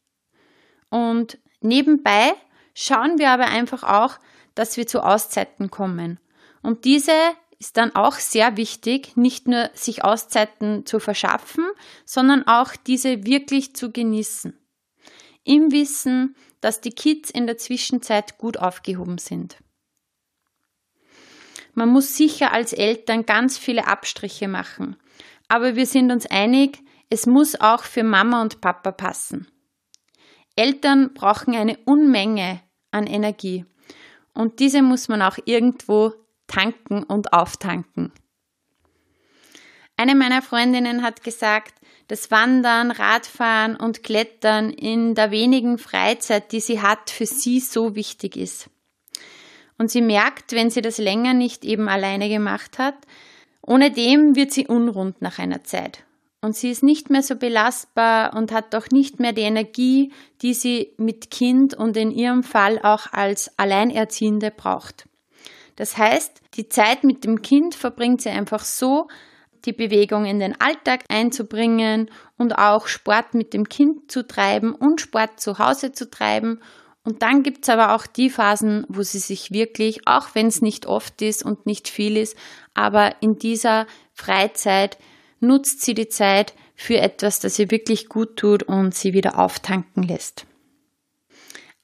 Und 0.89 1.42
nebenbei 1.65 2.35
schauen 2.75 3.19
wir 3.19 3.31
aber 3.31 3.47
einfach 3.47 3.83
auch, 3.83 4.19
dass 4.55 4.77
wir 4.77 4.87
zu 4.87 5.03
Auszeiten 5.03 5.71
kommen. 5.71 6.19
Und 6.63 6.85
diese 6.85 7.13
ist 7.59 7.77
dann 7.77 7.95
auch 7.95 8.15
sehr 8.15 8.57
wichtig, 8.57 9.17
nicht 9.17 9.47
nur 9.47 9.71
sich 9.75 10.05
Auszeiten 10.05 10.85
zu 10.85 10.99
verschaffen, 10.99 11.65
sondern 12.05 12.47
auch 12.47 12.75
diese 12.75 13.25
wirklich 13.25 13.77
zu 13.77 13.93
genießen. 13.93 14.59
Im 15.45 15.71
Wissen, 15.71 16.35
dass 16.61 16.81
die 16.81 16.91
Kids 16.91 17.31
in 17.31 17.47
der 17.47 17.59
Zwischenzeit 17.59 18.39
gut 18.39 18.57
aufgehoben 18.57 19.19
sind. 19.19 19.59
Man 21.75 21.89
muss 21.89 22.17
sicher 22.17 22.53
als 22.53 22.73
Eltern 22.73 23.27
ganz 23.27 23.59
viele 23.59 23.87
Abstriche 23.87 24.49
machen, 24.49 24.97
aber 25.47 25.77
wir 25.77 25.87
sind 25.87 26.11
uns 26.11 26.27
einig, 26.27 26.81
es 27.11 27.27
muss 27.27 27.61
auch 27.61 27.85
für 27.85 28.03
Mama 28.03 28.43
und 28.43 28.61
Papa 28.61 28.91
passen. 28.91 29.52
Eltern 30.57 31.15
brauchen 31.15 31.55
eine 31.55 31.79
Unmenge 31.85 32.61
an 32.91 33.07
Energie 33.07 33.65
und 34.35 34.61
diese 34.61 34.83
muss 34.83 35.09
man 35.09 35.23
auch 35.23 35.39
irgendwo 35.45 36.13
tanken 36.47 37.03
und 37.03 37.33
auftanken. 37.33 38.13
Eine 39.97 40.15
meiner 40.15 40.43
Freundinnen 40.43 41.03
hat 41.03 41.23
gesagt, 41.23 41.75
dass 42.09 42.31
Wandern, 42.31 42.91
Radfahren 42.91 43.77
und 43.77 44.03
Klettern 44.03 44.71
in 44.71 45.15
der 45.15 45.31
wenigen 45.31 45.79
Freizeit, 45.79 46.53
die 46.53 46.61
sie 46.61 46.83
hat, 46.83 47.11
für 47.11 47.27
sie 47.27 47.61
so 47.61 47.95
wichtig 47.95 48.37
ist. 48.37 48.69
Und 49.79 49.91
sie 49.91 50.03
merkt, 50.03 50.53
wenn 50.53 50.71
sie 50.71 50.83
das 50.83 50.99
länger 50.99 51.35
nicht 51.35 51.65
eben 51.65 51.89
alleine 51.89 52.29
gemacht 52.29 52.79
hat, 52.79 52.97
ohne 53.63 53.91
dem 53.91 54.35
wird 54.35 54.53
sie 54.53 54.67
unrund 54.67 55.23
nach 55.23 55.39
einer 55.39 55.65
Zeit. 55.65 56.05
Und 56.45 56.57
sie 56.57 56.71
ist 56.71 56.83
nicht 56.83 57.09
mehr 57.09 57.23
so 57.23 57.37
belastbar 57.37 58.35
und 58.35 58.51
hat 58.51 58.75
auch 58.75 58.89
nicht 58.91 59.21
mehr 59.21 59.33
die 59.33 59.43
Energie, 59.43 60.13
die 60.43 60.55
sie 60.55 60.93
mit 60.99 61.31
Kind 61.31 61.73
und 61.73 61.97
in 61.97 62.11
ihrem 62.11 62.43
Fall 62.43 62.81
auch 62.83 63.13
als 63.13 63.57
Alleinerziehende 63.59 64.51
braucht. 64.51 65.09
Das 65.77 65.97
heißt, 65.97 66.41
die 66.55 66.69
Zeit 66.69 67.05
mit 67.05 67.23
dem 67.23 67.43
Kind 67.43 67.77
verbringt 67.77 68.23
sie 68.23 68.31
einfach 68.31 68.65
so, 68.65 69.07
die 69.65 69.73
Bewegung 69.73 70.25
in 70.25 70.41
den 70.41 70.61
Alltag 70.61 71.05
einzubringen 71.09 72.11
und 72.37 72.59
auch 72.59 72.89
Sport 72.89 73.35
mit 73.35 73.55
dem 73.55 73.69
Kind 73.69 74.11
zu 74.11 74.27
treiben 74.27 74.75
und 74.75 75.01
Sport 75.01 75.39
zu 75.39 75.61
Hause 75.61 75.93
zu 75.93 76.11
treiben. 76.11 76.61
Und 77.05 77.23
dann 77.23 77.45
gibt 77.45 77.63
es 77.63 77.69
aber 77.69 77.95
auch 77.95 78.07
die 78.07 78.31
Phasen, 78.31 78.85
wo 78.89 79.03
sie 79.03 79.21
sich 79.21 79.53
wirklich, 79.53 80.09
auch 80.09 80.35
wenn 80.35 80.49
es 80.49 80.61
nicht 80.61 80.87
oft 80.87 81.23
ist 81.23 81.45
und 81.45 81.67
nicht 81.67 81.89
viel 81.89 82.17
ist, 82.17 82.37
aber 82.75 83.15
in 83.21 83.39
dieser 83.39 83.87
Freizeit 84.13 84.99
nutzt 85.43 85.83
sie 85.83 85.95
die 85.95 86.09
Zeit 86.09 86.55
für 86.75 86.99
etwas, 86.99 87.39
das 87.41 87.59
ihr 87.59 87.71
wirklich 87.71 88.09
gut 88.09 88.37
tut 88.37 88.63
und 88.63 88.95
sie 88.95 89.13
wieder 89.13 89.39
auftanken 89.39 90.03
lässt. 90.03 90.47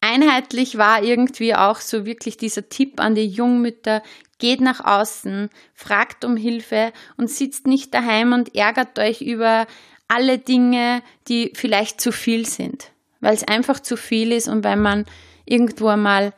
Einheitlich 0.00 0.78
war 0.78 1.02
irgendwie 1.02 1.54
auch 1.54 1.80
so 1.80 2.06
wirklich 2.06 2.36
dieser 2.36 2.68
Tipp 2.68 3.00
an 3.00 3.14
die 3.14 3.26
Jungmütter, 3.26 4.02
geht 4.38 4.60
nach 4.60 4.84
außen, 4.84 5.50
fragt 5.74 6.24
um 6.24 6.36
Hilfe 6.36 6.92
und 7.16 7.28
sitzt 7.28 7.66
nicht 7.66 7.92
daheim 7.92 8.32
und 8.32 8.54
ärgert 8.54 8.98
euch 8.98 9.20
über 9.20 9.66
alle 10.06 10.38
Dinge, 10.38 11.02
die 11.26 11.52
vielleicht 11.54 12.00
zu 12.00 12.12
viel 12.12 12.46
sind, 12.46 12.92
weil 13.20 13.34
es 13.34 13.46
einfach 13.46 13.80
zu 13.80 13.96
viel 13.96 14.32
ist 14.32 14.46
und 14.48 14.62
weil 14.62 14.76
man 14.76 15.04
irgendwo 15.44 15.88
einmal 15.88 16.32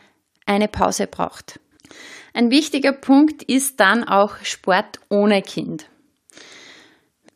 eine 0.47 0.69
Pause 0.69 1.07
braucht. 1.07 1.61
Ein 2.33 2.51
wichtiger 2.51 2.93
Punkt 2.93 3.43
ist 3.43 3.79
dann 3.81 4.05
auch 4.05 4.37
Sport 4.43 5.01
ohne 5.11 5.43
Kind. 5.43 5.90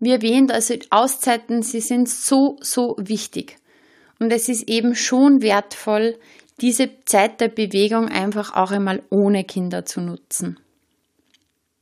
Wie 0.01 0.11
erwähnt, 0.11 0.53
also 0.53 0.75
Auszeiten, 0.91 1.63
sie 1.63 1.81
sind 1.81 2.09
so, 2.09 2.57
so 2.61 2.97
wichtig. 2.99 3.57
Und 4.19 4.33
es 4.33 4.49
ist 4.49 4.69
eben 4.69 4.95
schon 4.95 5.43
wertvoll, 5.43 6.19
diese 6.61 6.91
Zeit 7.05 7.41
der 7.41 7.49
Bewegung 7.49 8.09
einfach 8.09 8.55
auch 8.55 8.71
einmal 8.71 9.03
ohne 9.11 9.45
Kinder 9.45 9.85
zu 9.85 10.01
nutzen. 10.01 10.59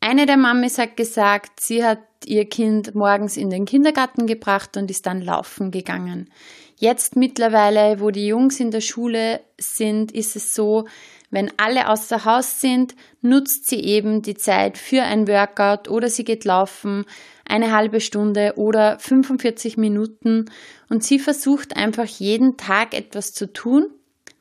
Eine 0.01 0.27
der 0.27 0.37
Mamis 0.37 0.79
hat 0.79 0.97
gesagt, 0.97 1.61
sie 1.61 1.85
hat 1.85 2.01
ihr 2.25 2.49
Kind 2.49 2.95
morgens 2.95 3.37
in 3.37 3.51
den 3.51 3.67
Kindergarten 3.67 4.27
gebracht 4.27 4.77
und 4.77 4.91
ist 4.91 5.07
dann 5.07 5.21
laufen 5.21 5.71
gegangen. 5.71 6.31
Jetzt 6.77 7.15
mittlerweile, 7.15 8.01
wo 8.01 8.11
die 8.11 8.27
Jungs 8.27 8.59
in 8.59 8.73
der 8.73 8.81
Schule 8.81 9.41
sind, 9.59 10.11
ist 10.11 10.35
es 10.35 10.55
so, 10.55 10.87
wenn 11.33 11.51
alle 11.57 11.89
außer 11.89 12.27
Haus 12.27 12.61
sind, 12.61 12.95
nutzt 13.23 13.67
sie 13.67 13.81
eben 13.81 14.21
die 14.21 14.35
Zeit 14.35 14.77
für 14.77 15.03
ein 15.03 15.27
Workout 15.27 15.89
oder 15.89 16.11
sie 16.11 16.25
geht 16.25 16.45
laufen, 16.45 17.07
eine 17.49 17.75
halbe 17.75 18.01
Stunde 18.01 18.53
oder 18.57 18.99
45 18.99 19.79
Minuten 19.79 20.51
und 20.91 21.03
sie 21.03 21.19
versucht 21.19 21.75
einfach 21.75 22.05
jeden 22.05 22.59
Tag 22.59 22.95
etwas 22.95 23.33
zu 23.33 23.51
tun, 23.51 23.87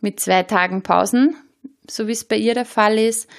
mit 0.01 0.19
zwei 0.19 0.43
Tagen 0.43 0.83
Pausen, 0.83 1.37
so 1.89 2.07
wie 2.07 2.11
es 2.11 2.25
bei 2.25 2.35
ihr 2.35 2.55
der 2.55 2.65
Fall 2.65 2.99
ist. 2.99 3.29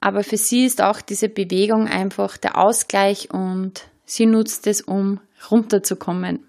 Aber 0.00 0.24
für 0.24 0.38
sie 0.38 0.64
ist 0.64 0.80
auch 0.80 1.02
diese 1.02 1.28
Bewegung 1.28 1.88
einfach 1.88 2.38
der 2.38 2.56
Ausgleich 2.56 3.30
und 3.30 3.82
sie 4.06 4.24
nutzt 4.24 4.66
es, 4.66 4.80
um 4.80 5.20
runterzukommen 5.50 6.46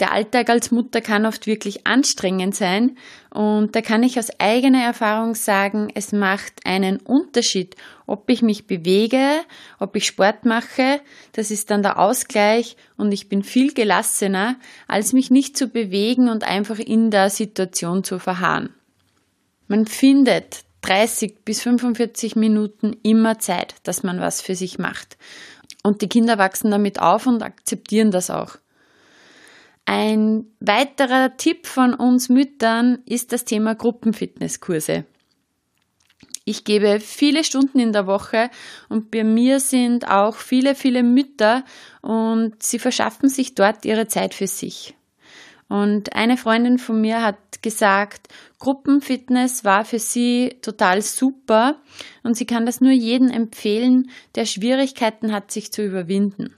der 0.00 0.12
Alltag 0.12 0.50
als 0.50 0.70
Mutter 0.72 1.00
kann 1.00 1.24
oft 1.24 1.46
wirklich 1.46 1.86
anstrengend 1.86 2.54
sein 2.54 2.96
und 3.30 3.76
da 3.76 3.80
kann 3.80 4.02
ich 4.02 4.18
aus 4.18 4.28
eigener 4.40 4.82
Erfahrung 4.82 5.34
sagen, 5.34 5.88
es 5.94 6.12
macht 6.12 6.52
einen 6.64 6.98
Unterschied, 6.98 7.76
ob 8.06 8.28
ich 8.28 8.42
mich 8.42 8.66
bewege, 8.66 9.40
ob 9.78 9.94
ich 9.94 10.06
Sport 10.06 10.44
mache, 10.44 11.00
das 11.32 11.50
ist 11.52 11.70
dann 11.70 11.82
der 11.82 11.98
Ausgleich 11.98 12.76
und 12.96 13.12
ich 13.12 13.28
bin 13.28 13.44
viel 13.44 13.72
gelassener, 13.72 14.56
als 14.88 15.12
mich 15.12 15.30
nicht 15.30 15.56
zu 15.56 15.68
bewegen 15.68 16.28
und 16.28 16.42
einfach 16.42 16.78
in 16.80 17.10
der 17.10 17.30
Situation 17.30 18.02
zu 18.02 18.18
verharren. 18.18 18.74
Man 19.68 19.86
findet 19.86 20.64
30 20.82 21.44
bis 21.44 21.62
45 21.62 22.36
Minuten 22.36 22.96
immer 23.02 23.38
Zeit, 23.38 23.76
dass 23.84 24.02
man 24.02 24.20
was 24.20 24.42
für 24.42 24.54
sich 24.54 24.78
macht. 24.78 25.16
Und 25.82 26.02
die 26.02 26.08
Kinder 26.08 26.36
wachsen 26.36 26.70
damit 26.70 27.00
auf 27.00 27.26
und 27.26 27.42
akzeptieren 27.42 28.10
das 28.10 28.28
auch. 28.28 28.58
Ein 29.86 30.46
weiterer 30.60 31.36
Tipp 31.36 31.66
von 31.66 31.92
uns 31.92 32.28
Müttern 32.28 33.00
ist 33.04 33.32
das 33.32 33.44
Thema 33.44 33.74
Gruppenfitnesskurse. 33.74 35.04
Ich 36.46 36.64
gebe 36.64 37.00
viele 37.00 37.44
Stunden 37.44 37.78
in 37.78 37.92
der 37.92 38.06
Woche 38.06 38.50
und 38.88 39.10
bei 39.10 39.24
mir 39.24 39.60
sind 39.60 40.08
auch 40.08 40.36
viele, 40.36 40.74
viele 40.74 41.02
Mütter 41.02 41.64
und 42.02 42.62
sie 42.62 42.78
verschaffen 42.78 43.28
sich 43.28 43.54
dort 43.54 43.84
ihre 43.84 44.08
Zeit 44.08 44.34
für 44.34 44.46
sich. 44.46 44.94
Und 45.68 46.14
eine 46.14 46.36
Freundin 46.36 46.78
von 46.78 47.00
mir 47.00 47.22
hat 47.22 47.62
gesagt, 47.62 48.28
Gruppenfitness 48.58 49.64
war 49.64 49.86
für 49.86 49.98
sie 49.98 50.56
total 50.60 51.00
super 51.00 51.80
und 52.22 52.36
sie 52.36 52.44
kann 52.44 52.66
das 52.66 52.82
nur 52.82 52.92
jedem 52.92 53.28
empfehlen, 53.30 54.10
der 54.34 54.44
Schwierigkeiten 54.44 55.32
hat, 55.32 55.50
sich 55.50 55.72
zu 55.72 55.82
überwinden 55.82 56.54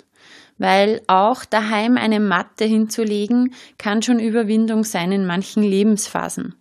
weil 0.58 1.02
auch 1.06 1.44
daheim 1.44 1.96
eine 1.96 2.20
Matte 2.20 2.64
hinzulegen 2.64 3.54
kann 3.78 4.02
schon 4.02 4.18
Überwindung 4.18 4.84
sein 4.84 5.12
in 5.12 5.26
manchen 5.26 5.62
Lebensphasen. 5.62 6.54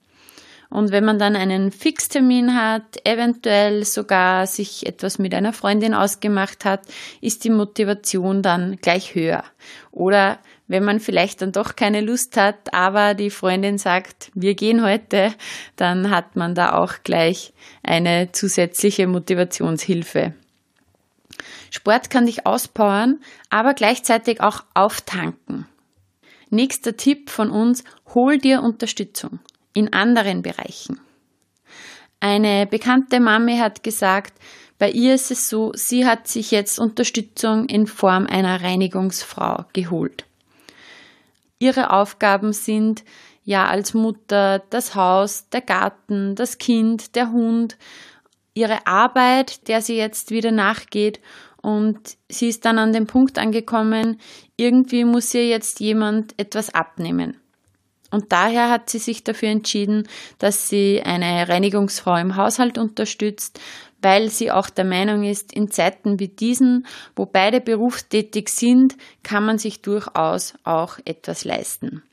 Und 0.70 0.92
wenn 0.92 1.06
man 1.06 1.20
dann 1.20 1.36
einen 1.36 1.72
Fixtermin 1.72 2.56
hat, 2.56 3.00
eventuell 3.06 3.86
sogar 3.86 4.48
sich 4.48 4.86
etwas 4.86 5.20
mit 5.20 5.34
einer 5.34 5.54
Freundin 5.54 5.94
ausgemacht 5.94 6.66
hat, 6.66 6.82
ist 7.22 7.44
die 7.44 7.50
Motivation 7.50 8.42
dann 8.42 8.78
gleich 8.82 9.16
höher. 9.16 9.44
Oder 9.92 10.40
wenn 10.68 10.84
man 10.84 11.00
vielleicht 11.00 11.42
dann 11.42 11.52
doch 11.52 11.76
keine 11.76 12.02
Lust 12.02 12.36
hat, 12.36 12.74
aber 12.74 13.14
die 13.14 13.30
Freundin 13.30 13.78
sagt, 13.78 14.32
wir 14.34 14.56
gehen 14.56 14.84
heute, 14.84 15.34
dann 15.76 16.10
hat 16.10 16.36
man 16.36 16.56
da 16.56 16.74
auch 16.74 16.96
gleich 17.04 17.54
eine 17.84 18.32
zusätzliche 18.32 19.08
Motivationshilfe. 19.08 20.34
Sport 21.76 22.10
kann 22.10 22.26
dich 22.26 22.46
auspowern, 22.46 23.20
aber 23.50 23.74
gleichzeitig 23.74 24.40
auch 24.40 24.64
auftanken. 24.74 25.68
Nächster 26.50 26.96
Tipp 26.96 27.30
von 27.30 27.50
uns, 27.50 27.84
hol 28.14 28.38
dir 28.38 28.64
Unterstützung 28.64 29.40
in 29.74 29.92
anderen 29.92 30.42
Bereichen. 30.42 31.02
Eine 32.22 32.66
bekannte 32.66 33.20
Mami 33.20 33.58
hat 33.58 33.84
gesagt, 33.84 34.40
bei 34.78 34.90
ihr 34.90 35.16
ist 35.16 35.32
es 35.32 35.50
so, 35.50 35.74
sie 35.76 36.06
hat 36.06 36.30
sich 36.30 36.52
jetzt 36.52 36.80
Unterstützung 36.80 37.66
in 37.66 37.88
Form 37.88 38.26
einer 38.26 38.62
Reinigungsfrau 38.62 39.66
geholt. 39.74 40.24
Ihre 41.60 41.92
Aufgaben 41.92 42.54
sind 42.54 43.04
ja 43.44 43.68
als 43.68 43.94
Mutter 43.94 44.60
das 44.70 44.96
Haus, 44.96 45.50
der 45.50 45.62
Garten, 45.62 46.36
das 46.36 46.58
Kind, 46.58 47.18
der 47.18 47.34
Hund, 47.34 47.78
ihre 48.54 48.88
Arbeit, 48.88 49.68
der 49.68 49.82
sie 49.82 49.98
jetzt 49.98 50.32
wieder 50.32 50.52
nachgeht 50.52 51.20
und 51.66 52.18
sie 52.30 52.50
ist 52.50 52.64
dann 52.64 52.78
an 52.78 52.94
dem 52.94 53.08
Punkt 53.08 53.40
angekommen, 53.40 54.20
irgendwie 54.56 55.04
muss 55.04 55.34
ihr 55.34 55.48
jetzt 55.48 55.80
jemand 55.80 56.38
etwas 56.38 56.72
abnehmen. 56.72 57.38
Und 58.12 58.32
daher 58.32 58.70
hat 58.70 58.92
sie 58.92 59.00
sich 59.00 59.24
dafür 59.24 59.50
entschieden, 59.50 60.08
dass 60.38 60.70
sie 60.70 61.02
eine 61.04 61.50
Reinigungsfrau 61.50 62.18
im 62.18 62.36
Haushalt 62.36 62.78
unterstützt, 62.78 63.60
weil 64.00 64.30
sie 64.30 64.52
auch 64.52 64.70
der 64.70 64.86
Meinung 64.86 65.24
ist, 65.24 65.54
in 65.54 65.72
Zeiten 65.72 66.20
wie 66.20 66.28
diesen, 66.28 66.86
wo 67.16 67.26
beide 67.26 67.62
berufstätig 67.62 68.50
sind, 68.50 68.96
kann 69.24 69.44
man 69.44 69.58
sich 69.58 69.82
durchaus 69.82 70.54
auch 70.66 71.00
etwas 71.04 71.46
leisten. 71.46 72.04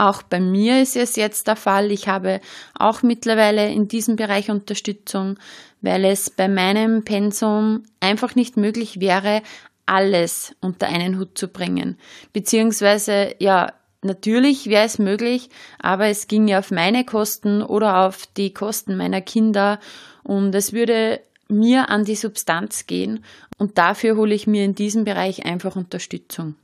Auch 0.00 0.22
bei 0.22 0.40
mir 0.40 0.80
ist 0.80 0.96
es 0.96 1.14
jetzt 1.16 1.46
der 1.46 1.56
Fall. 1.56 1.92
Ich 1.92 2.08
habe 2.08 2.40
auch 2.72 3.02
mittlerweile 3.02 3.70
in 3.70 3.86
diesem 3.86 4.16
Bereich 4.16 4.50
Unterstützung, 4.50 5.38
weil 5.82 6.06
es 6.06 6.30
bei 6.30 6.48
meinem 6.48 7.04
Pensum 7.04 7.82
einfach 8.00 8.34
nicht 8.34 8.56
möglich 8.56 9.00
wäre, 9.00 9.42
alles 9.84 10.56
unter 10.62 10.86
einen 10.86 11.18
Hut 11.18 11.36
zu 11.36 11.48
bringen. 11.48 11.98
Beziehungsweise, 12.32 13.34
ja, 13.40 13.74
natürlich 14.00 14.70
wäre 14.70 14.86
es 14.86 14.98
möglich, 14.98 15.50
aber 15.78 16.06
es 16.06 16.28
ging 16.28 16.48
ja 16.48 16.60
auf 16.60 16.70
meine 16.70 17.04
Kosten 17.04 17.62
oder 17.62 18.06
auf 18.06 18.26
die 18.38 18.54
Kosten 18.54 18.96
meiner 18.96 19.20
Kinder 19.20 19.80
und 20.22 20.54
es 20.54 20.72
würde 20.72 21.20
mir 21.48 21.90
an 21.90 22.06
die 22.06 22.16
Substanz 22.16 22.86
gehen 22.86 23.22
und 23.58 23.76
dafür 23.76 24.16
hole 24.16 24.34
ich 24.34 24.46
mir 24.46 24.64
in 24.64 24.74
diesem 24.74 25.04
Bereich 25.04 25.44
einfach 25.44 25.76
Unterstützung. 25.76 26.54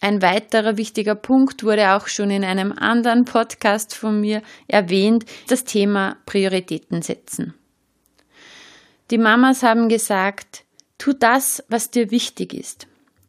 Ein 0.00 0.20
weiterer 0.20 0.76
wichtiger 0.76 1.14
Punkt 1.14 1.64
wurde 1.64 1.92
auch 1.92 2.06
schon 2.06 2.30
in 2.30 2.44
einem 2.44 2.72
anderen 2.72 3.24
Podcast 3.24 3.94
von 3.94 4.20
mir 4.20 4.42
erwähnt, 4.68 5.24
das 5.48 5.64
Thema 5.64 6.16
Prioritäten 6.26 7.02
setzen. 7.02 7.54
Die 9.10 9.18
Mamas 9.18 9.62
haben 9.62 9.88
gesagt, 9.88 10.64
tu 10.98 11.12
das, 11.12 11.64
was 11.68 11.90
dir 11.90 12.10
wichtig 12.10 12.52
ist. 12.52 12.86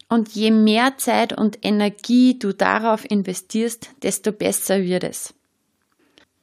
Und 0.10 0.30
je 0.30 0.52
mehr 0.52 0.98
Zeit 0.98 1.38
und 1.38 1.60
Energie 1.64 2.40
du 2.40 2.54
darauf 2.54 3.10
investierst, 3.10 3.90
desto 4.04 4.32
besser 4.32 4.82
wird 4.82 5.04
es. 5.04 5.34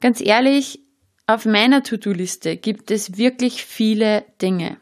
Ganz 0.01 0.21
ehrlich, 0.21 0.79
auf 1.27 1.45
meiner 1.45 1.81
To-Do-Liste 1.81 2.57
gibt 2.57 2.91
es 2.91 3.17
wirklich 3.17 3.65
viele 3.65 4.23
Dinge. 4.41 4.77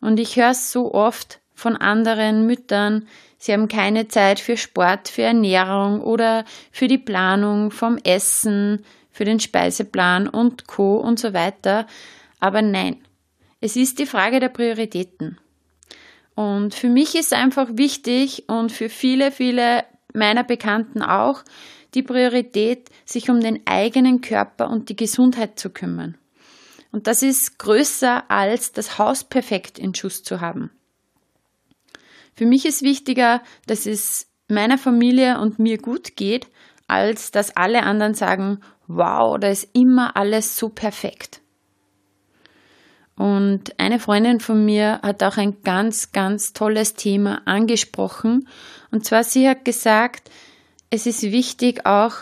Und 0.00 0.18
ich 0.18 0.36
höre 0.36 0.54
so 0.54 0.94
oft 0.94 1.40
von 1.54 1.76
anderen 1.76 2.46
Müttern, 2.46 3.06
Sie 3.42 3.52
haben 3.52 3.66
keine 3.66 4.06
Zeit 4.06 4.38
für 4.38 4.56
Sport, 4.56 5.08
für 5.08 5.22
Ernährung 5.22 6.00
oder 6.00 6.44
für 6.70 6.86
die 6.86 6.96
Planung 6.96 7.72
vom 7.72 7.98
Essen, 8.04 8.84
für 9.10 9.24
den 9.24 9.40
Speiseplan 9.40 10.28
und 10.28 10.68
Co. 10.68 10.98
und 10.98 11.18
so 11.18 11.32
weiter. 11.32 11.88
Aber 12.38 12.62
nein, 12.62 12.98
es 13.60 13.74
ist 13.74 13.98
die 13.98 14.06
Frage 14.06 14.38
der 14.38 14.48
Prioritäten. 14.48 15.40
Und 16.36 16.72
für 16.72 16.88
mich 16.88 17.16
ist 17.16 17.32
einfach 17.32 17.66
wichtig 17.72 18.44
und 18.46 18.70
für 18.70 18.88
viele, 18.88 19.32
viele 19.32 19.82
meiner 20.14 20.44
Bekannten 20.44 21.02
auch 21.02 21.42
die 21.94 22.04
Priorität, 22.04 22.90
sich 23.04 23.28
um 23.28 23.40
den 23.40 23.66
eigenen 23.66 24.20
Körper 24.20 24.70
und 24.70 24.88
die 24.88 24.94
Gesundheit 24.94 25.58
zu 25.58 25.70
kümmern. 25.70 26.16
Und 26.92 27.08
das 27.08 27.24
ist 27.24 27.58
größer 27.58 28.30
als 28.30 28.70
das 28.70 28.98
Haus 28.98 29.24
perfekt 29.24 29.80
in 29.80 29.96
Schuss 29.96 30.22
zu 30.22 30.40
haben. 30.40 30.70
Für 32.34 32.46
mich 32.46 32.66
ist 32.66 32.82
wichtiger, 32.82 33.42
dass 33.66 33.86
es 33.86 34.26
meiner 34.48 34.78
Familie 34.78 35.38
und 35.40 35.58
mir 35.58 35.78
gut 35.78 36.16
geht, 36.16 36.46
als 36.88 37.30
dass 37.30 37.56
alle 37.56 37.82
anderen 37.82 38.14
sagen, 38.14 38.60
wow, 38.86 39.38
da 39.38 39.48
ist 39.48 39.68
immer 39.72 40.16
alles 40.16 40.56
so 40.56 40.68
perfekt. 40.68 41.40
Und 43.16 43.78
eine 43.78 44.00
Freundin 44.00 44.40
von 44.40 44.64
mir 44.64 45.00
hat 45.02 45.22
auch 45.22 45.36
ein 45.36 45.62
ganz, 45.62 46.12
ganz 46.12 46.52
tolles 46.52 46.94
Thema 46.94 47.42
angesprochen. 47.44 48.48
Und 48.90 49.04
zwar, 49.04 49.22
sie 49.22 49.48
hat 49.48 49.64
gesagt, 49.64 50.30
es 50.90 51.06
ist 51.06 51.22
wichtig 51.22 51.86
auch 51.86 52.12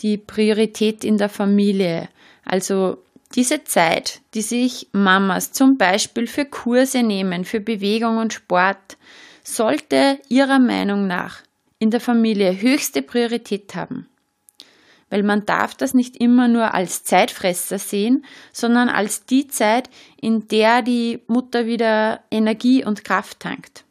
die 0.00 0.18
Priorität 0.18 1.04
in 1.04 1.16
der 1.16 1.28
Familie. 1.28 2.08
Also 2.44 2.98
diese 3.34 3.64
Zeit, 3.64 4.20
die 4.34 4.42
sich 4.42 4.88
Mamas 4.92 5.52
zum 5.52 5.78
Beispiel 5.78 6.26
für 6.26 6.44
Kurse 6.44 7.02
nehmen, 7.02 7.44
für 7.44 7.60
Bewegung 7.60 8.18
und 8.18 8.32
Sport, 8.32 8.98
sollte 9.42 10.18
Ihrer 10.28 10.58
Meinung 10.58 11.06
nach 11.06 11.38
in 11.78 11.90
der 11.90 12.00
Familie 12.00 12.60
höchste 12.60 13.02
Priorität 13.02 13.74
haben. 13.74 14.08
Weil 15.10 15.22
man 15.24 15.44
darf 15.44 15.74
das 15.74 15.94
nicht 15.94 16.16
immer 16.16 16.48
nur 16.48 16.74
als 16.74 17.04
Zeitfresser 17.04 17.78
sehen, 17.78 18.24
sondern 18.52 18.88
als 18.88 19.26
die 19.26 19.46
Zeit, 19.48 19.90
in 20.20 20.48
der 20.48 20.82
die 20.82 21.20
Mutter 21.26 21.66
wieder 21.66 22.20
Energie 22.30 22.84
und 22.84 23.04
Kraft 23.04 23.40
tankt. 23.40 23.84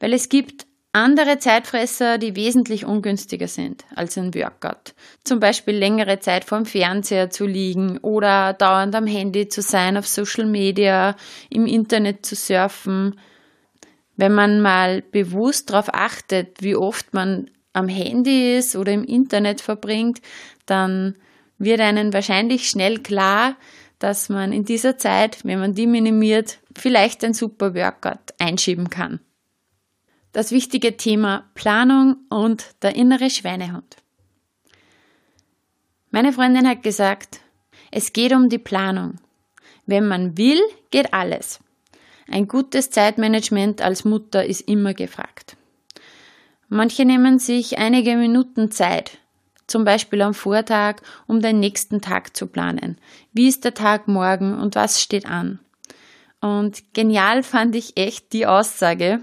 Weil 0.00 0.12
es 0.12 0.28
gibt 0.28 0.66
andere 0.96 1.38
Zeitfresser, 1.38 2.16
die 2.16 2.36
wesentlich 2.36 2.86
ungünstiger 2.86 3.48
sind 3.48 3.84
als 3.94 4.16
ein 4.16 4.34
Workout. 4.34 4.94
Zum 5.24 5.40
Beispiel 5.40 5.76
längere 5.76 6.20
Zeit 6.20 6.44
vorm 6.44 6.64
Fernseher 6.64 7.28
zu 7.28 7.46
liegen 7.46 7.98
oder 7.98 8.54
dauernd 8.54 8.94
am 8.94 9.06
Handy 9.06 9.48
zu 9.48 9.60
sein, 9.60 9.98
auf 9.98 10.08
Social 10.08 10.46
Media, 10.46 11.14
im 11.50 11.66
Internet 11.66 12.24
zu 12.24 12.34
surfen, 12.34 13.20
wenn 14.16 14.34
man 14.34 14.60
mal 14.60 15.02
bewusst 15.02 15.70
darauf 15.70 15.92
achtet, 15.92 16.62
wie 16.62 16.76
oft 16.76 17.14
man 17.14 17.50
am 17.72 17.88
Handy 17.88 18.56
ist 18.56 18.74
oder 18.74 18.92
im 18.92 19.04
Internet 19.04 19.60
verbringt, 19.60 20.20
dann 20.64 21.16
wird 21.58 21.80
einem 21.80 22.12
wahrscheinlich 22.12 22.68
schnell 22.68 22.98
klar, 22.98 23.56
dass 23.98 24.28
man 24.28 24.52
in 24.52 24.64
dieser 24.64 24.98
Zeit, 24.98 25.44
wenn 25.44 25.58
man 25.58 25.74
die 25.74 25.86
minimiert, 25.86 26.58
vielleicht 26.74 27.24
ein 27.24 27.34
super 27.34 27.74
Workout 27.74 28.34
einschieben 28.38 28.90
kann. 28.90 29.20
Das 30.32 30.52
wichtige 30.52 30.96
Thema 30.96 31.48
Planung 31.54 32.16
und 32.28 32.74
der 32.82 32.94
innere 32.94 33.30
Schweinehund. 33.30 33.96
Meine 36.10 36.32
Freundin 36.32 36.68
hat 36.68 36.82
gesagt, 36.82 37.40
es 37.90 38.12
geht 38.12 38.32
um 38.32 38.48
die 38.48 38.58
Planung. 38.58 39.16
Wenn 39.86 40.08
man 40.08 40.36
will, 40.36 40.60
geht 40.90 41.14
alles. 41.14 41.60
Ein 42.28 42.48
gutes 42.48 42.90
Zeitmanagement 42.90 43.82
als 43.82 44.04
Mutter 44.04 44.44
ist 44.44 44.62
immer 44.62 44.94
gefragt. 44.94 45.56
Manche 46.68 47.04
nehmen 47.04 47.38
sich 47.38 47.78
einige 47.78 48.16
Minuten 48.16 48.72
Zeit, 48.72 49.18
zum 49.68 49.84
Beispiel 49.84 50.22
am 50.22 50.34
Vortag, 50.34 50.96
um 51.28 51.40
den 51.40 51.60
nächsten 51.60 52.00
Tag 52.00 52.36
zu 52.36 52.48
planen. 52.48 52.98
Wie 53.32 53.46
ist 53.46 53.64
der 53.64 53.74
Tag 53.74 54.08
morgen 54.08 54.58
und 54.58 54.74
was 54.74 55.00
steht 55.00 55.26
an? 55.26 55.60
Und 56.40 56.92
genial 56.94 57.44
fand 57.44 57.76
ich 57.76 57.96
echt 57.96 58.32
die 58.32 58.46
Aussage, 58.46 59.22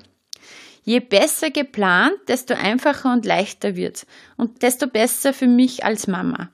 je 0.84 1.00
besser 1.02 1.52
geplant, 1.52 2.16
desto 2.30 2.54
einfacher 2.54 3.12
und 3.12 3.26
leichter 3.26 3.76
wird's 3.76 4.06
und 4.38 4.62
desto 4.62 4.88
besser 4.88 5.34
für 5.34 5.48
mich 5.48 5.84
als 5.84 6.08
Mama. 6.08 6.50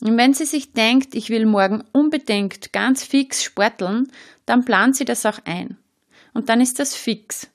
Und 0.00 0.16
wenn 0.16 0.34
sie 0.34 0.44
sich 0.44 0.72
denkt, 0.72 1.14
ich 1.14 1.30
will 1.30 1.46
morgen 1.46 1.82
unbedingt 1.92 2.72
ganz 2.72 3.02
fix 3.04 3.42
sporteln, 3.42 4.10
dann 4.46 4.64
plant 4.64 4.96
sie 4.96 5.04
das 5.04 5.26
auch 5.26 5.40
ein. 5.44 5.76
Und 6.34 6.48
dann 6.48 6.60
ist 6.60 6.78
das 6.78 6.94
fix. 6.94 7.50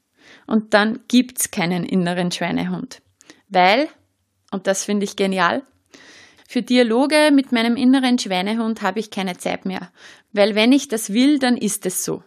Und 0.46 0.74
dann 0.74 1.00
gibt's 1.08 1.52
keinen 1.52 1.86
inneren 1.86 2.32
Schweinehund. 2.32 3.02
Weil, 3.48 3.88
und 4.52 4.68
das 4.68 4.84
finde 4.84 5.06
ich 5.06 5.16
genial, 5.16 5.64
für 6.48 6.62
Dialoge 6.62 7.32
mit 7.34 7.52
meinem 7.52 7.78
inneren 7.78 8.20
Schweinehund 8.20 8.82
habe 8.82 9.00
ich 9.00 9.10
keine 9.10 9.38
Zeit 9.38 9.66
mehr. 9.66 9.92
Weil 10.34 10.54
wenn 10.54 10.72
ich 10.72 10.88
das 10.88 11.14
will, 11.14 11.40
dann 11.40 11.58
ist 11.58 11.86
es 11.86 12.04
so. 12.04 12.24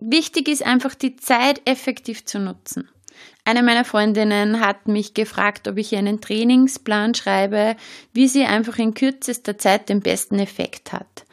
Wichtig 0.00 0.48
ist 0.48 0.64
einfach, 0.64 0.94
die 0.94 1.16
Zeit 1.16 1.62
effektiv 1.64 2.24
zu 2.24 2.40
nutzen. 2.40 2.88
Eine 3.48 3.62
meiner 3.62 3.86
Freundinnen 3.86 4.60
hat 4.60 4.88
mich 4.88 5.14
gefragt, 5.14 5.68
ob 5.68 5.78
ich 5.78 5.96
einen 5.96 6.20
Trainingsplan 6.20 7.14
schreibe, 7.14 7.76
wie 8.12 8.28
sie 8.28 8.44
einfach 8.44 8.76
in 8.76 8.92
kürzester 8.92 9.56
Zeit 9.56 9.88
den 9.88 10.02
besten 10.02 10.38
Effekt 10.38 10.92
hat. 10.92 11.24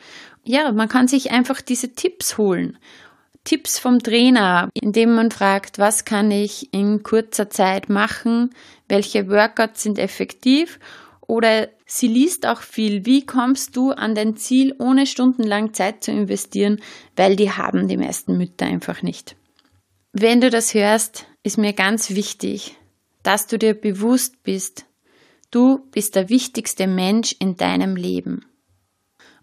Ja, 0.46 0.72
man 0.72 0.88
kann 0.88 1.10
sich 1.10 1.32
einfach 1.32 1.60
diese 1.60 1.94
Tipps 1.94 2.38
holen. 2.38 2.78
Tipps 3.44 3.80
vom 3.80 4.00
Trainer, 4.00 4.70
indem 4.74 5.14
man 5.14 5.30
fragt, 5.30 5.78
was 5.78 6.06
kann 6.06 6.32
ich 6.32 6.74
in 6.74 7.04
kurzer 7.04 7.50
Zeit 7.50 7.90
machen, 7.90 8.52
welche 8.88 9.28
Workouts 9.28 9.84
sind 9.84 10.00
effektiv 10.00 10.80
oder 11.20 11.68
sie 11.86 12.08
liest 12.08 12.48
auch 12.48 12.62
viel. 12.62 13.06
Wie 13.06 13.26
kommst 13.26 13.76
du 13.76 13.92
an 13.92 14.16
dein 14.16 14.38
Ziel, 14.38 14.74
ohne 14.80 15.06
stundenlang 15.06 15.74
Zeit 15.74 16.06
zu 16.06 16.12
investieren? 16.12 16.80
Weil 17.18 17.36
die 17.36 17.52
haben 17.52 17.90
die 17.90 17.98
meisten 17.98 18.38
Mütter 18.38 18.68
einfach 18.68 19.02
nicht. 19.02 19.36
Wenn 20.18 20.40
du 20.40 20.50
das 20.50 20.74
hörst, 20.74 21.26
ist 21.44 21.58
mir 21.58 21.74
ganz 21.74 22.12
wichtig, 22.12 22.78
dass 23.22 23.48
du 23.48 23.60
dir 23.60 23.74
bewusst 23.74 24.44
bist, 24.44 24.86
du 25.52 25.80
bist 25.92 26.16
der 26.16 26.30
wichtigste 26.30 26.88
Mensch 26.88 27.36
in 27.38 27.58
deinem 27.58 27.98
Leben. 27.98 28.46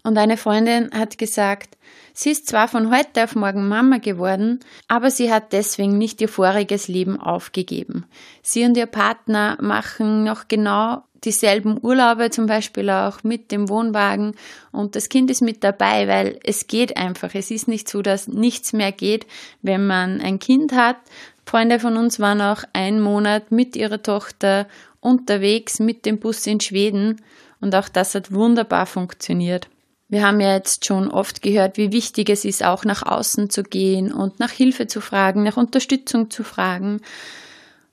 Und 0.03 0.17
eine 0.17 0.35
Freundin 0.35 0.89
hat 0.93 1.17
gesagt, 1.17 1.77
sie 2.13 2.31
ist 2.31 2.47
zwar 2.47 2.67
von 2.67 2.93
heute 2.93 3.23
auf 3.23 3.35
morgen 3.35 3.69
Mama 3.69 3.97
geworden, 3.99 4.59
aber 4.89 5.09
sie 5.09 5.31
hat 5.31 5.53
deswegen 5.53 5.97
nicht 5.97 6.19
ihr 6.19 6.27
voriges 6.27 6.89
Leben 6.89 7.19
aufgegeben. 7.19 8.05
Sie 8.41 8.65
und 8.65 8.75
ihr 8.75 8.85
Partner 8.85 9.57
machen 9.61 10.25
noch 10.25 10.49
genau 10.49 11.03
dieselben 11.23 11.79
Urlaube, 11.81 12.31
zum 12.31 12.47
Beispiel 12.47 12.89
auch 12.89 13.23
mit 13.23 13.51
dem 13.51 13.69
Wohnwagen 13.69 14.35
und 14.73 14.97
das 14.97 15.07
Kind 15.07 15.31
ist 15.31 15.41
mit 15.41 15.63
dabei, 15.63 16.07
weil 16.09 16.37
es 16.43 16.67
geht 16.67 16.97
einfach. 16.97 17.33
Es 17.33 17.49
ist 17.49 17.69
nicht 17.69 17.87
so, 17.87 18.01
dass 18.01 18.27
nichts 18.27 18.73
mehr 18.73 18.91
geht, 18.91 19.25
wenn 19.61 19.87
man 19.87 20.19
ein 20.19 20.39
Kind 20.39 20.73
hat. 20.73 20.97
Freunde 21.45 21.79
von 21.79 21.95
uns 21.95 22.19
waren 22.19 22.41
auch 22.41 22.63
einen 22.73 22.99
Monat 22.99 23.51
mit 23.51 23.77
ihrer 23.77 24.03
Tochter 24.03 24.67
unterwegs 24.99 25.79
mit 25.79 26.05
dem 26.05 26.19
Bus 26.19 26.45
in 26.45 26.59
Schweden 26.59 27.21
und 27.61 27.73
auch 27.75 27.87
das 27.87 28.15
hat 28.15 28.33
wunderbar 28.33 28.85
funktioniert. 28.85 29.69
Wir 30.13 30.27
haben 30.27 30.39
ja 30.39 30.53
jetzt 30.53 30.85
schon 30.85 31.09
oft 31.09 31.41
gehört, 31.41 31.77
wie 31.77 31.91
wichtig 31.91 32.29
es 32.29 32.45
ist, 32.45 32.63
auch 32.63 32.85
nach 32.85 33.01
außen 33.01 33.49
zu 33.49 33.63
gehen 33.63 34.13
und 34.13 34.39
nach 34.39 34.51
Hilfe 34.51 34.85
zu 34.85 35.01
fragen, 35.01 35.41
nach 35.41 35.57
Unterstützung 35.57 36.29
zu 36.29 36.43
fragen. 36.43 37.01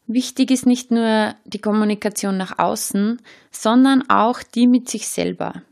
Wichtig 0.07 0.51
ist 0.51 0.67
nicht 0.67 0.91
nur 0.91 1.35
die 1.47 1.63
Kommunikation 1.63 2.37
nach 2.37 2.59
außen, 2.59 3.23
sondern 3.51 4.11
auch 4.11 4.43
die 4.43 4.67
mit 4.67 4.91
sich 4.91 5.09
selber. 5.09 5.63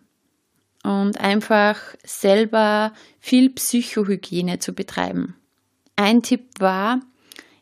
Und 0.82 1.20
einfach 1.20 1.76
selber 2.02 2.94
viel 3.20 3.50
Psychohygiene 3.50 4.58
zu 4.58 4.72
betreiben. 4.72 5.34
Ein 5.96 6.22
Tipp 6.22 6.46
war, 6.60 7.00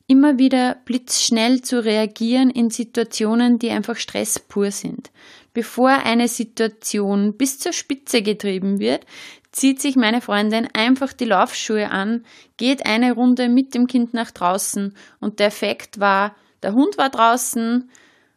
immer 0.07 0.38
wieder 0.38 0.77
blitzschnell 0.85 1.61
zu 1.61 1.85
reagieren 1.85 2.51
in 2.51 2.70
Situationen, 2.70 3.59
die 3.59 3.70
einfach 3.70 3.96
Stress 3.96 4.38
pur 4.38 4.70
sind. 4.70 5.11
Bevor 5.57 5.88
eine 5.88 6.29
Situation 6.29 7.33
bis 7.33 7.59
zur 7.59 7.73
Spitze 7.73 8.21
getrieben 8.21 8.79
wird, 8.79 9.07
zieht 9.53 9.81
sich 9.81 9.97
meine 9.97 10.21
Freundin 10.21 10.69
einfach 10.75 11.14
die 11.14 11.25
Laufschuhe 11.25 11.90
an, 11.90 12.27
geht 12.59 12.85
eine 12.85 13.12
Runde 13.12 13.49
mit 13.49 13.75
dem 13.75 13.87
Kind 13.87 14.12
nach 14.12 14.31
draußen 14.31 14.95
und 15.19 15.38
der 15.38 15.47
Effekt 15.47 15.99
war, 15.99 16.37
der 16.62 16.75
Hund 16.75 16.99
war 16.99 17.09
draußen 17.09 17.88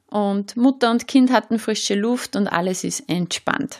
und 0.07 0.55
Mutter 0.55 0.91
und 0.91 1.09
Kind 1.09 1.33
hatten 1.33 1.59
frische 1.59 1.95
Luft 1.95 2.37
und 2.37 2.47
alles 2.47 2.85
ist 2.85 3.09
entspannt. 3.09 3.79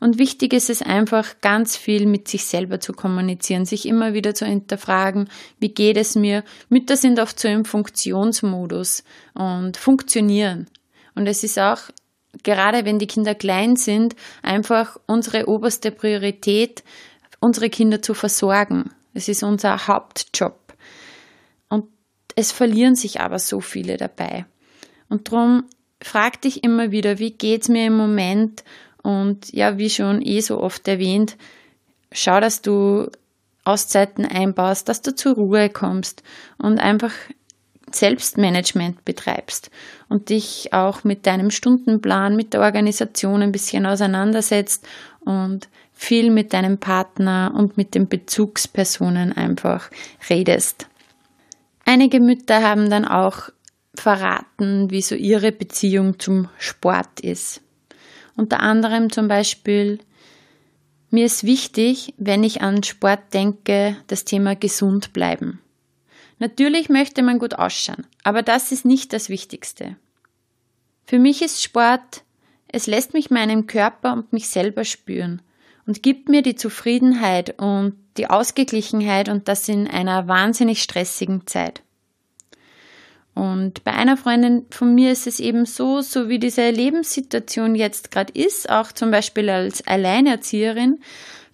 Und 0.00 0.18
wichtig 0.18 0.52
ist 0.52 0.68
es 0.68 0.82
einfach, 0.82 1.40
ganz 1.40 1.78
viel 1.78 2.04
mit 2.04 2.28
sich 2.28 2.44
selber 2.44 2.78
zu 2.78 2.92
kommunizieren, 2.92 3.64
sich 3.64 3.88
immer 3.88 4.12
wieder 4.12 4.34
zu 4.34 4.44
hinterfragen, 4.44 5.30
wie 5.60 5.70
geht 5.70 5.96
es 5.96 6.14
mir. 6.14 6.44
Mütter 6.68 6.98
sind 6.98 7.18
oft 7.18 7.40
so 7.40 7.48
im 7.48 7.64
Funktionsmodus 7.64 9.02
und 9.32 9.78
funktionieren. 9.78 10.66
Und 11.14 11.26
es 11.26 11.44
ist 11.44 11.58
auch, 11.58 11.78
gerade 12.42 12.84
wenn 12.84 12.98
die 12.98 13.06
Kinder 13.06 13.34
klein 13.34 13.76
sind, 13.76 14.16
einfach 14.42 14.98
unsere 15.06 15.48
oberste 15.48 15.90
Priorität, 15.90 16.82
unsere 17.40 17.70
Kinder 17.70 18.02
zu 18.02 18.14
versorgen. 18.14 18.90
Es 19.12 19.28
ist 19.28 19.42
unser 19.42 19.86
Hauptjob. 19.86 20.74
Und 21.68 21.86
es 22.34 22.52
verlieren 22.52 22.96
sich 22.96 23.20
aber 23.20 23.38
so 23.38 23.60
viele 23.60 23.96
dabei. 23.96 24.46
Und 25.08 25.30
darum 25.30 25.64
frag 26.00 26.40
dich 26.42 26.64
immer 26.64 26.90
wieder, 26.90 27.18
wie 27.18 27.30
geht's 27.30 27.68
mir 27.68 27.86
im 27.86 27.96
Moment? 27.96 28.64
Und 29.02 29.52
ja, 29.52 29.78
wie 29.78 29.90
schon 29.90 30.22
eh 30.22 30.40
so 30.40 30.60
oft 30.60 30.88
erwähnt, 30.88 31.36
schau, 32.10 32.40
dass 32.40 32.62
du 32.62 33.10
Auszeiten 33.64 34.26
einbaust, 34.26 34.88
dass 34.88 35.02
du 35.02 35.14
zur 35.14 35.34
Ruhe 35.34 35.70
kommst 35.70 36.22
und 36.58 36.78
einfach 36.78 37.12
Selbstmanagement 37.90 39.04
betreibst 39.04 39.70
und 40.08 40.30
dich 40.30 40.72
auch 40.72 41.04
mit 41.04 41.26
deinem 41.26 41.50
Stundenplan, 41.50 42.36
mit 42.36 42.54
der 42.54 42.60
Organisation 42.60 43.42
ein 43.42 43.52
bisschen 43.52 43.86
auseinandersetzt 43.86 44.86
und 45.20 45.68
viel 45.92 46.30
mit 46.30 46.52
deinem 46.52 46.78
Partner 46.78 47.52
und 47.56 47.76
mit 47.76 47.94
den 47.94 48.08
Bezugspersonen 48.08 49.32
einfach 49.32 49.90
redest. 50.28 50.86
Einige 51.84 52.20
Mütter 52.20 52.62
haben 52.62 52.90
dann 52.90 53.04
auch 53.04 53.50
verraten, 53.94 54.90
wie 54.90 55.02
so 55.02 55.14
ihre 55.14 55.52
Beziehung 55.52 56.18
zum 56.18 56.48
Sport 56.58 57.20
ist. 57.20 57.60
Unter 58.36 58.60
anderem 58.60 59.10
zum 59.12 59.28
Beispiel, 59.28 60.00
mir 61.10 61.26
ist 61.26 61.44
wichtig, 61.44 62.12
wenn 62.16 62.42
ich 62.42 62.62
an 62.62 62.82
Sport 62.82 63.32
denke, 63.32 63.96
das 64.08 64.24
Thema 64.24 64.56
gesund 64.56 65.12
bleiben. 65.12 65.60
Natürlich 66.44 66.90
möchte 66.90 67.22
man 67.22 67.38
gut 67.38 67.54
ausschauen, 67.54 68.06
aber 68.22 68.42
das 68.42 68.70
ist 68.70 68.84
nicht 68.84 69.14
das 69.14 69.30
Wichtigste. 69.30 69.96
Für 71.06 71.18
mich 71.18 71.40
ist 71.40 71.62
Sport, 71.62 72.22
es 72.68 72.86
lässt 72.86 73.14
mich 73.14 73.30
meinen 73.30 73.66
Körper 73.66 74.12
und 74.12 74.34
mich 74.34 74.48
selber 74.48 74.84
spüren 74.84 75.40
und 75.86 76.02
gibt 76.02 76.28
mir 76.28 76.42
die 76.42 76.54
Zufriedenheit 76.54 77.58
und 77.58 77.94
die 78.18 78.28
Ausgeglichenheit 78.28 79.30
und 79.30 79.48
das 79.48 79.66
in 79.70 79.88
einer 79.88 80.28
wahnsinnig 80.28 80.82
stressigen 80.82 81.46
Zeit. 81.46 81.80
Und 83.32 83.82
bei 83.82 83.94
einer 83.94 84.18
Freundin 84.18 84.66
von 84.68 84.94
mir 84.94 85.12
ist 85.12 85.26
es 85.26 85.40
eben 85.40 85.64
so, 85.64 86.02
so 86.02 86.28
wie 86.28 86.38
diese 86.38 86.68
Lebenssituation 86.68 87.74
jetzt 87.74 88.10
gerade 88.10 88.34
ist, 88.34 88.68
auch 88.68 88.92
zum 88.92 89.10
Beispiel 89.10 89.48
als 89.48 89.86
Alleinerzieherin, 89.86 91.00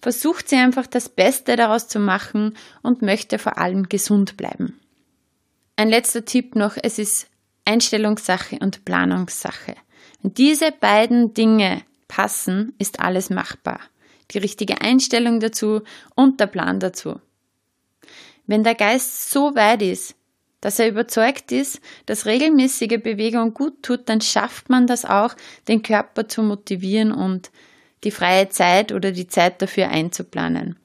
versucht 0.01 0.49
sie 0.49 0.57
einfach 0.57 0.85
das 0.85 1.07
Beste 1.07 1.55
daraus 1.55 1.87
zu 1.87 1.99
machen 2.01 2.57
und 2.81 3.01
möchte 3.01 3.39
vor 3.39 3.57
allem 3.57 3.87
gesund 3.87 4.35
bleiben. 4.35 4.80
Ein 5.75 5.89
letzter 5.89 6.25
Tipp 6.25 6.55
noch, 6.55 6.77
es 6.81 6.99
ist 6.99 7.27
Einstellungssache 7.65 8.59
und 8.59 8.85
Planungssache. 8.85 9.75
Wenn 10.21 10.33
diese 10.33 10.71
beiden 10.71 11.33
Dinge 11.33 11.83
passen, 12.07 12.73
ist 12.77 12.99
alles 12.99 13.29
machbar. 13.29 13.79
Die 14.31 14.37
richtige 14.37 14.81
Einstellung 14.81 15.39
dazu 15.39 15.81
und 16.15 16.39
der 16.39 16.47
Plan 16.47 16.79
dazu. 16.79 17.19
Wenn 18.47 18.63
der 18.63 18.75
Geist 18.75 19.29
so 19.29 19.55
weit 19.55 19.81
ist, 19.81 20.15
dass 20.61 20.77
er 20.77 20.87
überzeugt 20.87 21.51
ist, 21.51 21.81
dass 22.05 22.25
regelmäßige 22.25 23.01
Bewegung 23.01 23.53
gut 23.53 23.81
tut, 23.81 24.07
dann 24.07 24.21
schafft 24.21 24.69
man 24.69 24.87
das 24.87 25.05
auch, 25.05 25.35
den 25.67 25.81
Körper 25.81 26.27
zu 26.27 26.43
motivieren 26.43 27.11
und 27.11 27.51
die 28.03 28.11
freie 28.11 28.49
Zeit 28.49 28.91
oder 28.91 29.11
die 29.11 29.27
Zeit 29.27 29.61
dafür 29.61 29.89
einzuplanen. 29.89 30.77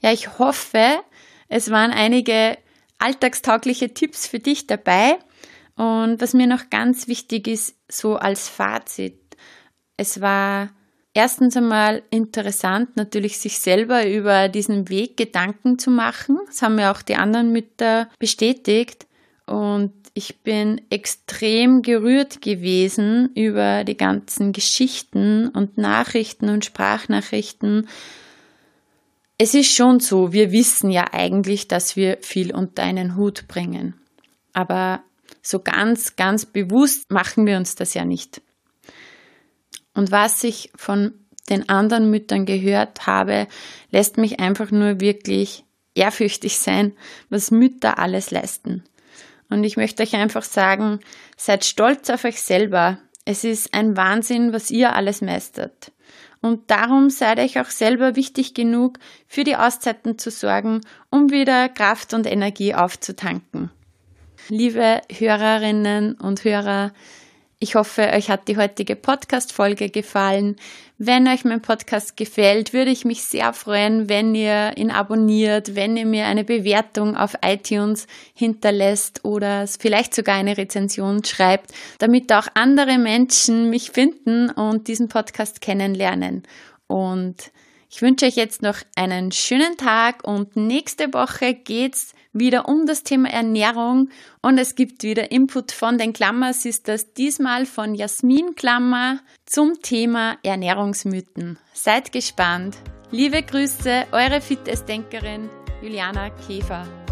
Ja, 0.00 0.12
ich 0.12 0.38
hoffe, 0.38 1.00
es 1.48 1.70
waren 1.70 1.92
einige 1.92 2.58
alltagstaugliche 2.98 3.94
Tipps 3.94 4.26
für 4.26 4.38
dich 4.38 4.66
dabei. 4.66 5.18
Und 5.76 6.20
was 6.20 6.34
mir 6.34 6.46
noch 6.46 6.70
ganz 6.70 7.08
wichtig 7.08 7.48
ist, 7.48 7.76
so 7.90 8.16
als 8.16 8.48
Fazit. 8.48 9.18
Es 9.96 10.20
war 10.20 10.70
erstens 11.14 11.56
einmal 11.56 12.02
interessant, 12.10 12.96
natürlich 12.96 13.38
sich 13.38 13.58
selber 13.58 14.06
über 14.08 14.48
diesen 14.48 14.88
Weg 14.88 15.16
Gedanken 15.16 15.78
zu 15.78 15.90
machen. 15.90 16.38
Das 16.46 16.62
haben 16.62 16.76
mir 16.76 16.90
auch 16.90 17.02
die 17.02 17.16
anderen 17.16 17.52
Mütter 17.52 18.08
bestätigt. 18.18 19.06
Und 19.46 19.92
ich 20.14 20.42
bin 20.42 20.80
extrem 20.90 21.82
gerührt 21.82 22.40
gewesen 22.40 23.30
über 23.34 23.84
die 23.84 23.96
ganzen 23.96 24.52
Geschichten 24.52 25.48
und 25.48 25.76
Nachrichten 25.76 26.48
und 26.48 26.64
Sprachnachrichten. 26.64 27.88
Es 29.36 29.54
ist 29.54 29.74
schon 29.74 29.98
so, 30.00 30.32
wir 30.32 30.52
wissen 30.52 30.90
ja 30.90 31.06
eigentlich, 31.12 31.66
dass 31.66 31.96
wir 31.96 32.18
viel 32.20 32.54
unter 32.54 32.82
einen 32.82 33.16
Hut 33.16 33.48
bringen. 33.48 33.94
Aber 34.52 35.02
so 35.42 35.58
ganz, 35.58 36.16
ganz 36.16 36.46
bewusst 36.46 37.10
machen 37.10 37.46
wir 37.46 37.56
uns 37.56 37.74
das 37.74 37.94
ja 37.94 38.04
nicht. 38.04 38.40
Und 39.92 40.10
was 40.10 40.44
ich 40.44 40.70
von 40.76 41.14
den 41.50 41.68
anderen 41.68 42.10
Müttern 42.10 42.46
gehört 42.46 43.06
habe, 43.06 43.48
lässt 43.90 44.18
mich 44.18 44.40
einfach 44.40 44.70
nur 44.70 45.00
wirklich 45.00 45.64
ehrfürchtig 45.94 46.58
sein, 46.58 46.92
was 47.28 47.50
Mütter 47.50 47.98
alles 47.98 48.30
leisten. 48.30 48.84
Und 49.50 49.64
ich 49.64 49.76
möchte 49.76 50.02
euch 50.02 50.14
einfach 50.14 50.42
sagen, 50.42 51.00
seid 51.36 51.64
stolz 51.64 52.08
auf 52.10 52.24
euch 52.24 52.40
selber. 52.40 52.98
Es 53.24 53.44
ist 53.44 53.74
ein 53.74 53.96
Wahnsinn, 53.96 54.52
was 54.52 54.70
ihr 54.70 54.94
alles 54.94 55.20
meistert. 55.20 55.92
Und 56.44 56.70
darum 56.70 57.08
seid 57.08 57.38
euch 57.38 57.58
auch 57.58 57.70
selber 57.70 58.16
wichtig 58.16 58.52
genug, 58.52 58.98
für 59.26 59.44
die 59.44 59.56
Auszeiten 59.56 60.18
zu 60.18 60.30
sorgen, 60.30 60.82
um 61.08 61.30
wieder 61.30 61.70
Kraft 61.70 62.12
und 62.12 62.26
Energie 62.26 62.74
aufzutanken. 62.74 63.70
Liebe 64.50 65.00
Hörerinnen 65.10 66.16
und 66.16 66.44
Hörer, 66.44 66.92
Ich 67.60 67.76
hoffe, 67.76 68.10
euch 68.12 68.30
hat 68.30 68.48
die 68.48 68.56
heutige 68.56 68.96
Podcast-Folge 68.96 69.88
gefallen. 69.88 70.56
Wenn 70.98 71.28
euch 71.28 71.44
mein 71.44 71.62
Podcast 71.62 72.16
gefällt, 72.16 72.72
würde 72.72 72.90
ich 72.90 73.04
mich 73.04 73.22
sehr 73.22 73.52
freuen, 73.52 74.08
wenn 74.08 74.34
ihr 74.34 74.76
ihn 74.76 74.90
abonniert, 74.90 75.74
wenn 75.74 75.96
ihr 75.96 76.06
mir 76.06 76.26
eine 76.26 76.44
Bewertung 76.44 77.16
auf 77.16 77.36
iTunes 77.44 78.06
hinterlässt 78.34 79.24
oder 79.24 79.66
vielleicht 79.66 80.14
sogar 80.14 80.36
eine 80.36 80.56
Rezension 80.56 81.24
schreibt, 81.24 81.72
damit 81.98 82.32
auch 82.32 82.48
andere 82.54 82.98
Menschen 82.98 83.70
mich 83.70 83.90
finden 83.90 84.50
und 84.50 84.88
diesen 84.88 85.08
Podcast 85.08 85.60
kennenlernen. 85.60 86.42
Und 86.86 87.50
ich 87.94 88.02
wünsche 88.02 88.26
euch 88.26 88.34
jetzt 88.34 88.60
noch 88.60 88.78
einen 88.96 89.30
schönen 89.30 89.76
Tag 89.76 90.26
und 90.26 90.56
nächste 90.56 91.14
Woche 91.14 91.54
geht's 91.54 92.12
wieder 92.32 92.68
um 92.68 92.86
das 92.86 93.04
Thema 93.04 93.30
Ernährung 93.30 94.08
und 94.42 94.58
es 94.58 94.74
gibt 94.74 95.04
wieder 95.04 95.30
Input 95.30 95.70
von 95.70 95.96
den 95.96 96.12
Klammer 96.12 96.54
Sisters, 96.54 97.12
diesmal 97.12 97.66
von 97.66 97.94
Jasmin 97.94 98.56
Klammer 98.56 99.20
zum 99.46 99.80
Thema 99.80 100.36
Ernährungsmythen. 100.42 101.56
Seid 101.72 102.10
gespannt. 102.10 102.76
Liebe 103.12 103.44
Grüße, 103.44 104.06
eure 104.10 104.40
Fitnessdenkerin 104.40 105.48
Juliana 105.80 106.30
Käfer. 106.30 107.03